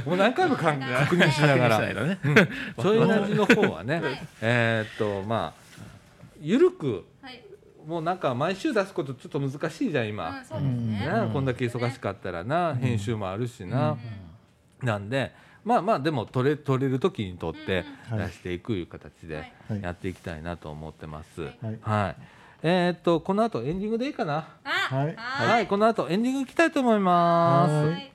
[0.06, 4.22] もう何回も 確認しながら、ちょいラジの方はね、はい。
[4.42, 5.64] えっとまあ
[6.40, 7.42] ゆるくはい。
[7.86, 11.06] もうなんか毎週出すことちょっと難しいじゃん今、うんそうですね。
[11.06, 13.96] なこんだけ忙しかったらな、編集もあるしな、
[14.82, 15.32] なんで
[15.64, 19.82] まあまあでも撮れ撮れる時に撮ってうん出していくいう形ではい。
[19.82, 21.42] やっていきたいなと思ってます。
[21.42, 21.78] はい。
[21.80, 22.16] はい。
[22.66, 24.48] えーっとこの後エンディングでいいかな？
[24.64, 28.13] あはいはい、この後エンディングいきたいと思います。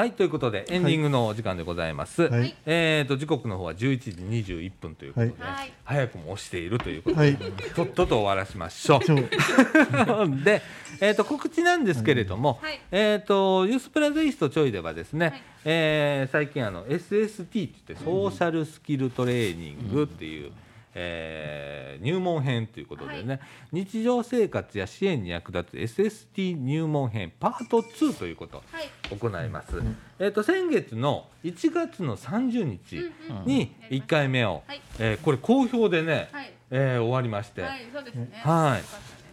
[0.00, 2.22] ははいはい、ということでエンディングのお時間でございます。
[2.22, 2.54] はい。
[2.64, 5.72] えーっと時刻の方は11時21分ということで、はい。
[5.84, 7.36] 早くも押しているということで、はい。
[7.74, 9.00] とっとと終わらしましょう。
[10.42, 10.62] で、
[11.00, 12.80] えー、と告知なんですけれども、はい。
[12.90, 15.42] えー、とユースプラザイストちょいではですね、はい。
[15.66, 20.52] えー最近あの SST って言ってソーシャルスキルトレーニングっていう、
[20.94, 23.40] えー入門編ということでね、はい。
[23.72, 28.88] 日常生活や支援に役立つ SST 入門編パート2ということをはい。
[29.18, 29.82] 行います。
[30.18, 32.96] えー、と先月の1月の30日
[33.28, 33.46] うんうん。
[33.46, 34.80] に1回目を、はい。
[34.98, 36.52] えーこれ好評でね、はい。
[36.70, 37.80] えー終わりまして、はい。
[37.92, 38.30] そうですね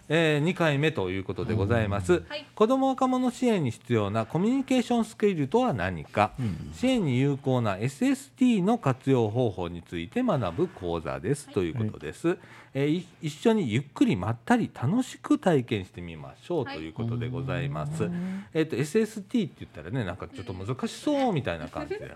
[0.10, 2.46] えー、2回目ということでございます、はい。
[2.56, 6.32] 子ども若者支援に必要なコミュニケーションスキルとは何か、
[6.74, 12.38] 支援に有効な SST の活用方法について学ぶ講座です、ということです、
[12.74, 16.66] えーい一緒にゆっくりまったり楽しく体験してみましょう。
[16.66, 16.78] はい。
[16.78, 18.10] ということでございます、
[18.54, 22.16] えー、と SST って言ったらねなんかちょっと難しそうみたいな感じで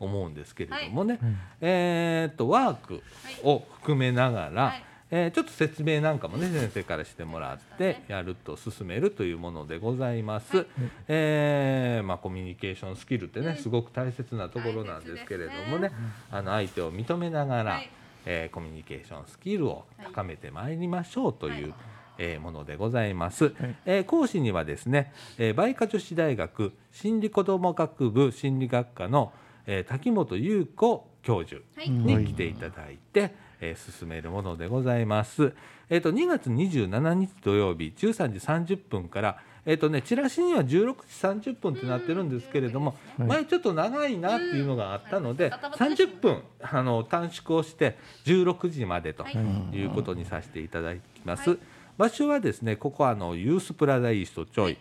[0.00, 1.18] 思うんですけれどもね、
[1.60, 3.02] えー、とワーク
[3.44, 10.56] を含めながら、はいえーちょっと説明なんかもね先生からしてもらってやると進めるというものでございます。
[10.58, 10.66] はい。
[11.08, 15.90] えーまあ、コミュニケーションスキルってね、うんすごく大切なところなんですけれどもね
[16.30, 17.90] あの相手を認めながら、はい。
[18.26, 21.74] えーコミュニケーションスキルを高めてまいりましょうという、
[22.18, 23.52] えーものでございます、
[23.86, 29.32] えー講師にはですね、えー、梅花女子大学心理子ども学部心理学科の、
[29.66, 31.90] えー滝本優子教授はい。
[31.90, 35.52] に来ていただいて、えー進めるものでございます。
[35.88, 43.28] えっ、と2月27日土曜日13時30分からえっ、とねチラシには16時30分ってなってるんですけれども、はい。
[43.28, 49.36] 前ちょっと長いなっていうのがあったので、うんバタバタですね30分あの短縮をして16時までとはい。
[49.76, 51.50] いうことにさせていただきます。
[51.50, 51.58] はい。
[51.98, 54.78] 場所はですねここはあのユースプラザイーストちょい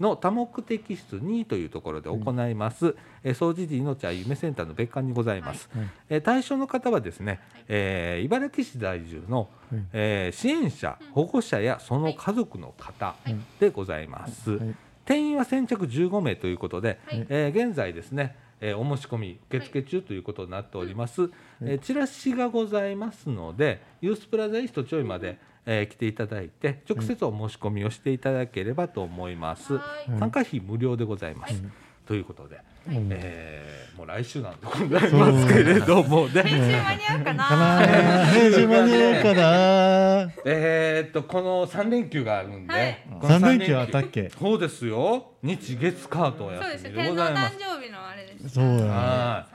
[0.00, 2.94] の多目的室2というところで行います、
[3.24, 7.64] えー総持寺命あ夢センターの別館にございます、はいえー対象の方はですね、はい。
[7.68, 9.80] えー茨城市在住の、はい。
[9.92, 13.34] えー支援者保護者やその家族の方い。
[13.60, 14.74] でございます、はい。
[15.04, 17.26] 定員は先着15名ということで、はい。
[17.28, 21.30] えー現在ですね、えーお申し込み受付中ということになっております、
[21.60, 25.38] えーチラシがございますのでユースプラザイーストちょいまで、
[25.70, 29.78] えー来ていただいて直接お申し込みをしていただければと思います、
[30.18, 36.42] 参加費無料でございます、はいということで、うんえーもう来週なんでございますけれどもね。
[36.44, 37.50] 編集間に合うかかな。
[37.80, 40.32] な編集間に合うかな。
[40.46, 43.58] えーっとこの3連休があるんで、はい。
[43.58, 43.76] 連休。
[43.76, 44.30] あったっけ？
[44.30, 45.32] そうですよ。
[45.42, 47.56] 日月火とおそうです休みで天皇誕ございます。
[47.58, 49.46] 生日のあれですそうやは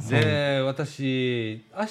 [0.00, 1.90] 三で私明日、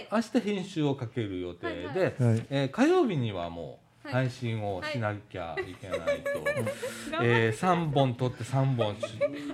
[0.00, 0.08] い。
[0.12, 1.96] 明日編集をかける予定で、はい。
[1.96, 2.34] はい。
[2.34, 6.02] はいえー火曜日にはもうはい配信をしなきゃいけないと、
[7.22, 9.04] えー、3本撮って3本し。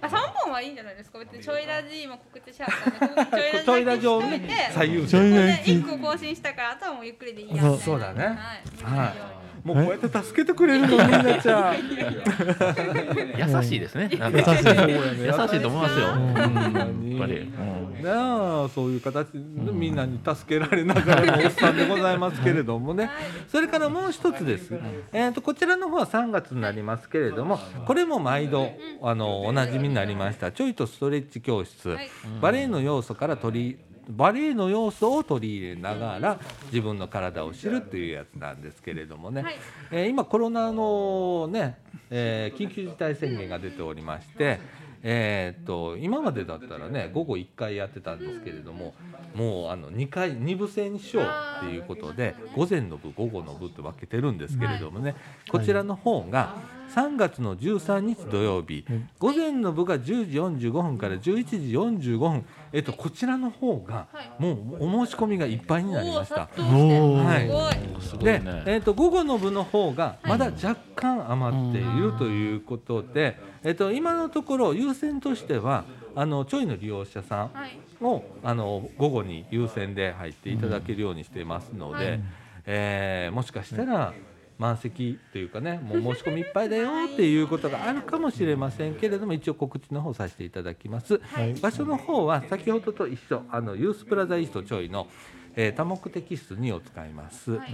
[0.01, 1.19] あ三本はいいんじゃないですか？
[1.19, 2.69] 別にちょいラジも告知しちゃっ
[2.99, 5.35] たんでちちょいラジラジオね最優先。
[5.35, 8.25] ラジ一個更新したからあとはもうゆっくりでいいやそうだね。
[8.25, 8.37] はい。
[8.83, 11.77] はいもうこうやって助けてくれるのみんなちゃん。
[13.57, 14.09] 優しいですね。
[14.13, 16.07] 優しい優しいと思いますよ。
[16.07, 17.39] やっぱり。
[17.39, 17.89] うん。
[18.03, 19.41] なあそういう形で
[19.73, 23.11] みんなに助けられながらのおっさんでございますけれどもね。
[23.49, 24.79] それからもう一つです、
[25.13, 28.71] えー、とこちらの方は3月になりますけれどもこれも毎度
[29.03, 30.53] あのおなじみになりました。
[30.53, 32.11] ちょいとストレッチ教室、はい。
[32.41, 33.79] バレエの要素から取り
[34.09, 39.57] バレエの要素を取り入れながら自分の体を知るというやつなんですけれどもね、はい。
[39.91, 41.79] えー今コロナのね、
[42.11, 44.61] えー緊急事態宣言が出ておりまして、
[45.03, 48.95] えーっと今までだったらね午後1回やってたんですけれども
[49.35, 51.27] もうあの2回2部制にしよう
[51.67, 55.15] っていうことで午前の部午後の部って分けてるんですけれどもね、
[55.51, 56.57] こちらの方が
[56.95, 58.85] 3月の13日土曜日。
[59.19, 64.43] 午前の部が10時45分から11時45分、えっと、こちらの方がはい。
[64.43, 66.49] もうお申し込みがいっぱいになりました。
[66.57, 68.03] はい。
[68.03, 68.25] すごい。
[68.25, 68.43] で。
[68.67, 77.79] えー、と午後の部の方がまだ若干余っているということで、えー、と今のところ優先としてはあのちょいの利用者さんはい。
[78.01, 82.21] をあの午後に優先で入っていただけるようにしていますので、はい。
[82.67, 84.13] えーもしかしたら
[84.59, 91.21] 満席というかねもう申し込みいっぱいだよ っていうことがあるかもしれませんけれども一応告知の方させていただきます。
[91.23, 91.55] はい。
[91.55, 95.09] 場所の方は先ほどと一緒あのユースプラザイーストちょいの、
[95.55, 97.59] えー多目的室2を使います。
[97.59, 97.71] はい。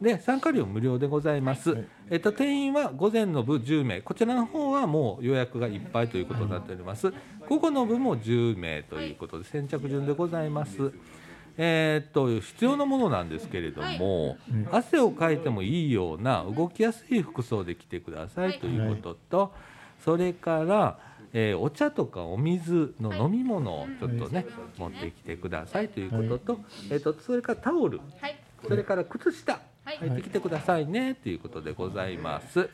[0.00, 1.88] で参加料無料でございます、はい。
[2.10, 4.02] えっと、定員は午前の部10名。
[4.02, 7.12] こちらの方はもう予約がいっぱいということになっております。
[7.48, 10.92] 午後の部も10名ということで先着順でございます
[11.58, 14.36] えーっと必要なものなんですけれども、
[14.70, 19.54] 汗をかいてもいいような動きやすい服装で来てくださいということと、
[20.04, 20.98] それから、
[21.32, 24.46] えーお茶とかお水の飲み物をちょっとね、
[24.78, 28.00] 持ってきてくださいということと、えーっとそれからタオル。
[28.20, 28.36] はい。
[28.66, 29.60] それから靴下。
[29.84, 29.98] はい。
[29.98, 31.14] 履いてきてくださいね。
[31.14, 32.58] ということでございます。
[32.60, 32.68] はい。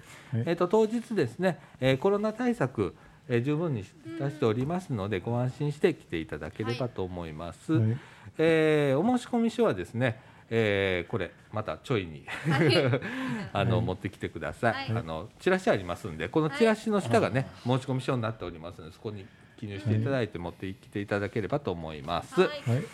[0.46, 2.94] えっ、と当日ですね、えーコロナ対策、
[3.28, 3.84] えー十分に
[4.18, 7.72] 出しておりますので、ご安心して来ていただければと思います。
[7.74, 7.96] はい
[8.38, 10.20] えーお申し込み書はですね、
[10.50, 13.00] えーこれまたちょいにはい
[13.52, 14.72] あの、持ってきてください。
[14.72, 19.26] はいあのチラシありますんで、このチラシの下がね、申し込み書になっておりますので、そこに
[19.58, 22.40] 記入していただいて持ってきていただければと思います。
[22.40, 22.84] はいはい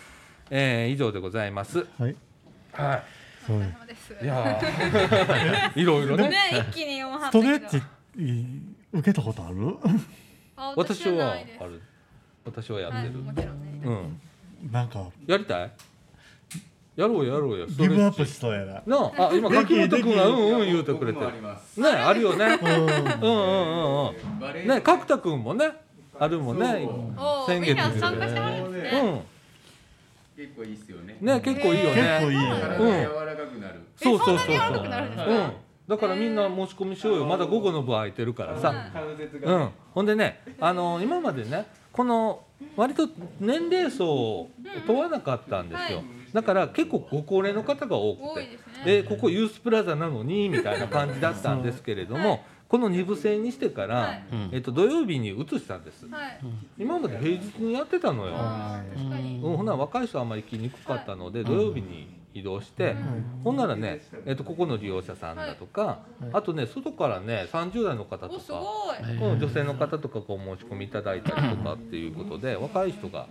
[0.51, 1.85] えー以上でございます。
[1.97, 2.15] はい
[2.73, 3.03] は
[3.47, 4.23] お疲れ様ですい。
[4.23, 6.29] いやー いろいろね。
[6.29, 6.37] ね
[6.69, 7.77] 一気に読まはストレッチ
[8.17, 8.61] い
[8.91, 9.77] 受けたことある？
[10.55, 11.81] あ私はある。
[12.45, 13.19] 私はやはいってる。
[13.23, 14.21] もちろんねうん。
[14.71, 15.71] なんかやりたい？
[16.95, 17.65] やろうやろうよ。
[17.65, 21.21] ギブアップしそうやななあ、あ今柿本君がうんうん言うてくれてる。
[21.21, 21.79] 僕もあります。
[21.79, 22.45] ねあるよね。
[22.45, 23.33] うんうんう
[24.05, 25.71] んうんね角田君もね
[26.19, 26.89] あるもんね。
[27.47, 29.21] 先月みんな参加してはるんですね
[30.35, 31.17] 結構いいっすよね。
[31.21, 31.27] うん。
[31.27, 32.19] ね結構いいよ結ね。
[32.21, 33.81] 構いいよ体が柔らかくなる。
[33.95, 34.55] そうそうそうそう。
[34.55, 35.51] うん。
[35.87, 37.25] だからみんな申し込みしようよ。
[37.25, 38.91] まだ午後の部空いてるからさ。
[39.41, 41.65] うん、ほんでね、あの今までね
[41.99, 42.43] この
[42.77, 43.09] 割と
[43.41, 44.49] 年齢層を
[44.87, 46.05] 問わなかったんですよ、はい。
[46.31, 48.41] だから結構ご高齢の方が多く
[48.85, 49.01] て。
[49.01, 54.23] でここユースプラザなのにみたいな感じだったんですけれども、はいこの2部制にしてから、はい。
[54.31, 54.49] うん。
[54.51, 56.07] えっと、土曜日に移したんです。
[56.07, 56.39] はい。
[56.77, 59.65] 今まで平日にやってたのよ、うん、ほん。
[59.65, 65.99] なら若い人はあんまり来にくかったので、土曜日に移動して、うんほんならね、えっと、ここの利用者さんだとか、
[66.33, 69.17] あとね外からね30代の方とか、ごい。
[69.31, 73.27] うん、女性の方とかこう申し込みいただいたりとかっていうことで若い人が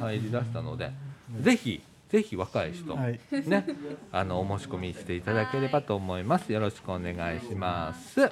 [0.00, 0.90] 入りだしたので、
[1.40, 3.20] ぜひぜひ若い人、はい。
[3.46, 3.66] ね、
[4.12, 6.52] あのお申し込みしていただければと思います。
[6.52, 8.30] よろしくお願いします。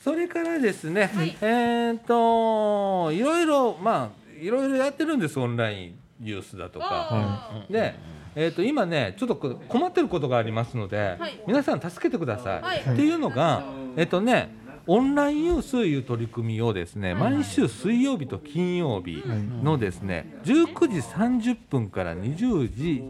[0.00, 1.36] それからですね、はい。
[1.40, 6.86] えっ、といろいろまあいろいろやってるんですオンラインユースだとか。
[6.86, 7.94] はで、
[8.34, 11.42] えー、と今ねちょっとこ困ってることがありますので、はい。
[11.46, 12.62] 皆さん助けてください。
[12.62, 12.80] はい。
[12.80, 13.64] っていうのが、
[13.96, 14.54] えっ、とね
[14.86, 17.34] オンラインユースいう取り組みをですね、はい。
[17.34, 23.04] 毎週水曜日と金曜日はいのですね19時30分から20時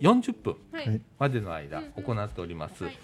[0.00, 0.56] 40分
[1.18, 2.98] までの間行っております、はい。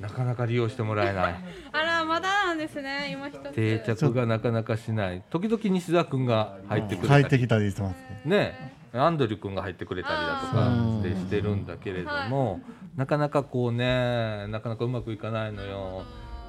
[0.00, 1.34] なかなか利用してもらえない。
[1.72, 3.52] あらまだなんですね今一つ。
[3.52, 5.22] 定着がなかなかしない。
[5.30, 8.36] 時々西田君が入ってくれたり帰ってきたりしてますね。
[8.36, 12.60] ねアンドリュー君が入ってくれたりだとかしてるんだけれども、
[12.96, 16.02] なかなかこうねなかなかうまくいかないのよ。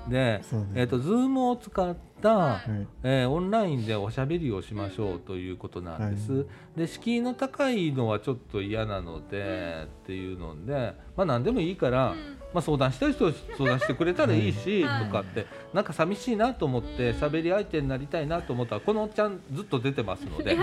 [0.10, 0.41] で、
[0.76, 2.72] えっ、と Zoom を使った、はい。
[2.72, 6.46] はいえーオンラインでおしゃべりをしましょうということなんです。
[6.76, 15.06] で敷居の高いのはちょっと嫌なので、っていうので、まあ何でもいいから、うんまあ相談したい人は相談してくれたらいいし、はい。
[15.06, 20.56] とかってなんか寂しいなと思って喋り相手になりたいなと思ったらこのおっちゃんずっと出てますので。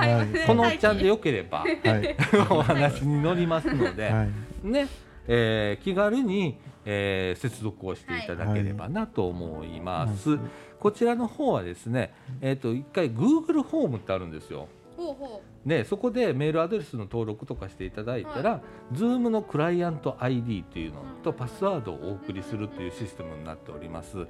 [0.47, 2.17] このおっちゃんでよければはい。
[2.51, 4.67] お話に乗りますので、はい。
[4.67, 4.89] ね、
[5.27, 10.31] えー気軽に、えー接続をしていただければなと思います。
[10.31, 10.41] はい。
[10.79, 14.69] こちらの方はですね、えっ、と一回 Google フォームってあるんですよ。
[14.97, 24.19] ほうほでそこでメールアドレスの登録とかしていただいたら、Zoom のクライアント ID というのとパスワードをお送りするというシステムになっております。
[24.19, 24.27] はい。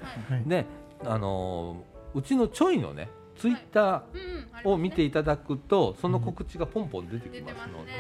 [0.49, 0.67] で、
[1.05, 7.93] あのーうちのちょいのね、ツイッターを見ていただくと、その告知がポンポン出てきますので、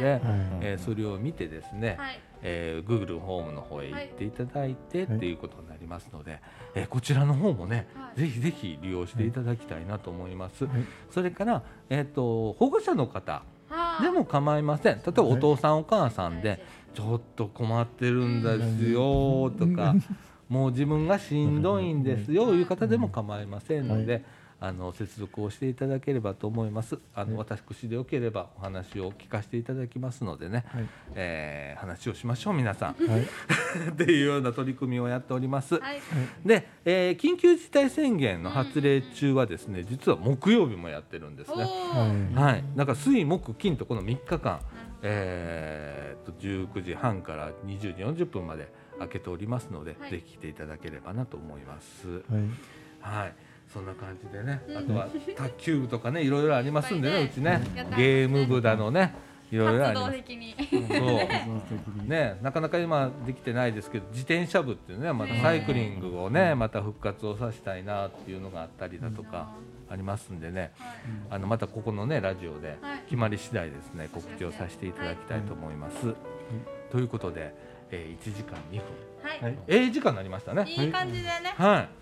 [0.60, 2.20] えーそれを見てですね、はい。
[2.42, 5.16] えー Google ホームの方へ行っていただいて、はい。
[5.16, 6.40] っていうことになりますので、
[6.74, 8.20] えーこちらの方もね、はい。
[8.20, 10.64] ぜひぜひ利用していただきたいなと思います。
[10.64, 10.84] はい。
[11.10, 14.96] それから、えー、と保護者の方はあでも構いません。
[14.96, 16.64] 例えばはいお父さんお母さんで
[16.94, 19.94] ちょっと困ってるんですよとか
[20.48, 24.24] もう自分がしんどいんですよいう方でも構いませんので、
[24.62, 26.98] あの接続をしていただければと思います。
[27.14, 30.88] あの私でよければお話を聞かせていただきますのでね、はい。
[31.14, 33.06] えー話をしましょう皆さん。
[33.06, 33.22] はい。
[33.90, 35.80] っていうような取り組みをやっております。
[35.80, 36.00] はい。
[36.44, 41.64] で、えー緊急事態宣言の発令中はですね、実は木曜日もやってるんですね。
[41.64, 42.34] はい。
[42.34, 44.60] はい、だから水木金とこの3日間、
[45.02, 50.10] えーっと19時半から20時40分まで開けておりますので、はい。
[50.10, 52.08] ぜひ来ていただければなと思います。
[52.08, 52.22] はい。
[53.00, 53.34] はい、
[53.72, 54.76] そんな感じでね、うん。
[54.78, 57.60] あとは卓球部とかね、いろいろありますんでね、うちね。
[57.96, 59.14] ゲーム部だのね、
[59.50, 60.16] いろいろあります。
[60.16, 60.54] 的に。
[60.88, 62.08] そう。
[62.08, 69.50] ね、なかなか今できてないですけど自転車部っていうねまたサイクリングをねまた復活をさせたいなっていうのがあったりだとか
[69.88, 70.72] ありますんでね。
[70.78, 70.92] はい。
[71.30, 73.00] あのまたここのねラジオではい。
[73.04, 76.14] 決まり次第ですね告知をさせていただきたいと思います。
[76.90, 77.54] ということで、
[77.90, 78.82] えー、1時間2分。
[79.22, 79.58] はい、はい。
[79.68, 80.64] ええ時間になりましたね。
[80.68, 81.54] いい感じでね。
[81.56, 81.99] はい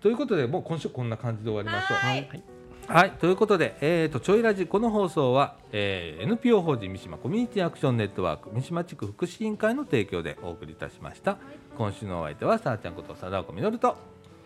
[0.00, 1.96] ということでもう今週こんな感じで終わりましょう。
[1.96, 2.42] はい。
[2.88, 11.36] はい、ということで、えー、とちょいラジこの放送は、えー NPO 法人三島コミュニティアクションネットワーク三島地区福祉委員会の提供でお送りいたしました。
[11.76, 13.96] 今週のお相手はさあちゃんこと貞岡みのると。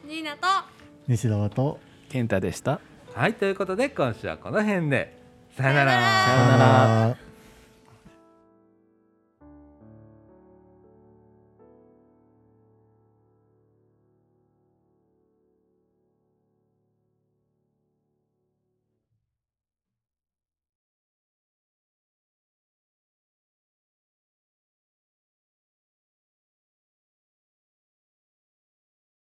[0.05, 0.47] ニーナと。
[1.09, 1.79] 西澤と
[2.11, 2.81] 健太でした。
[3.15, 5.17] はい、ということで今週はこの辺で。
[5.57, 5.93] さよなら。
[5.93, 7.24] さよなら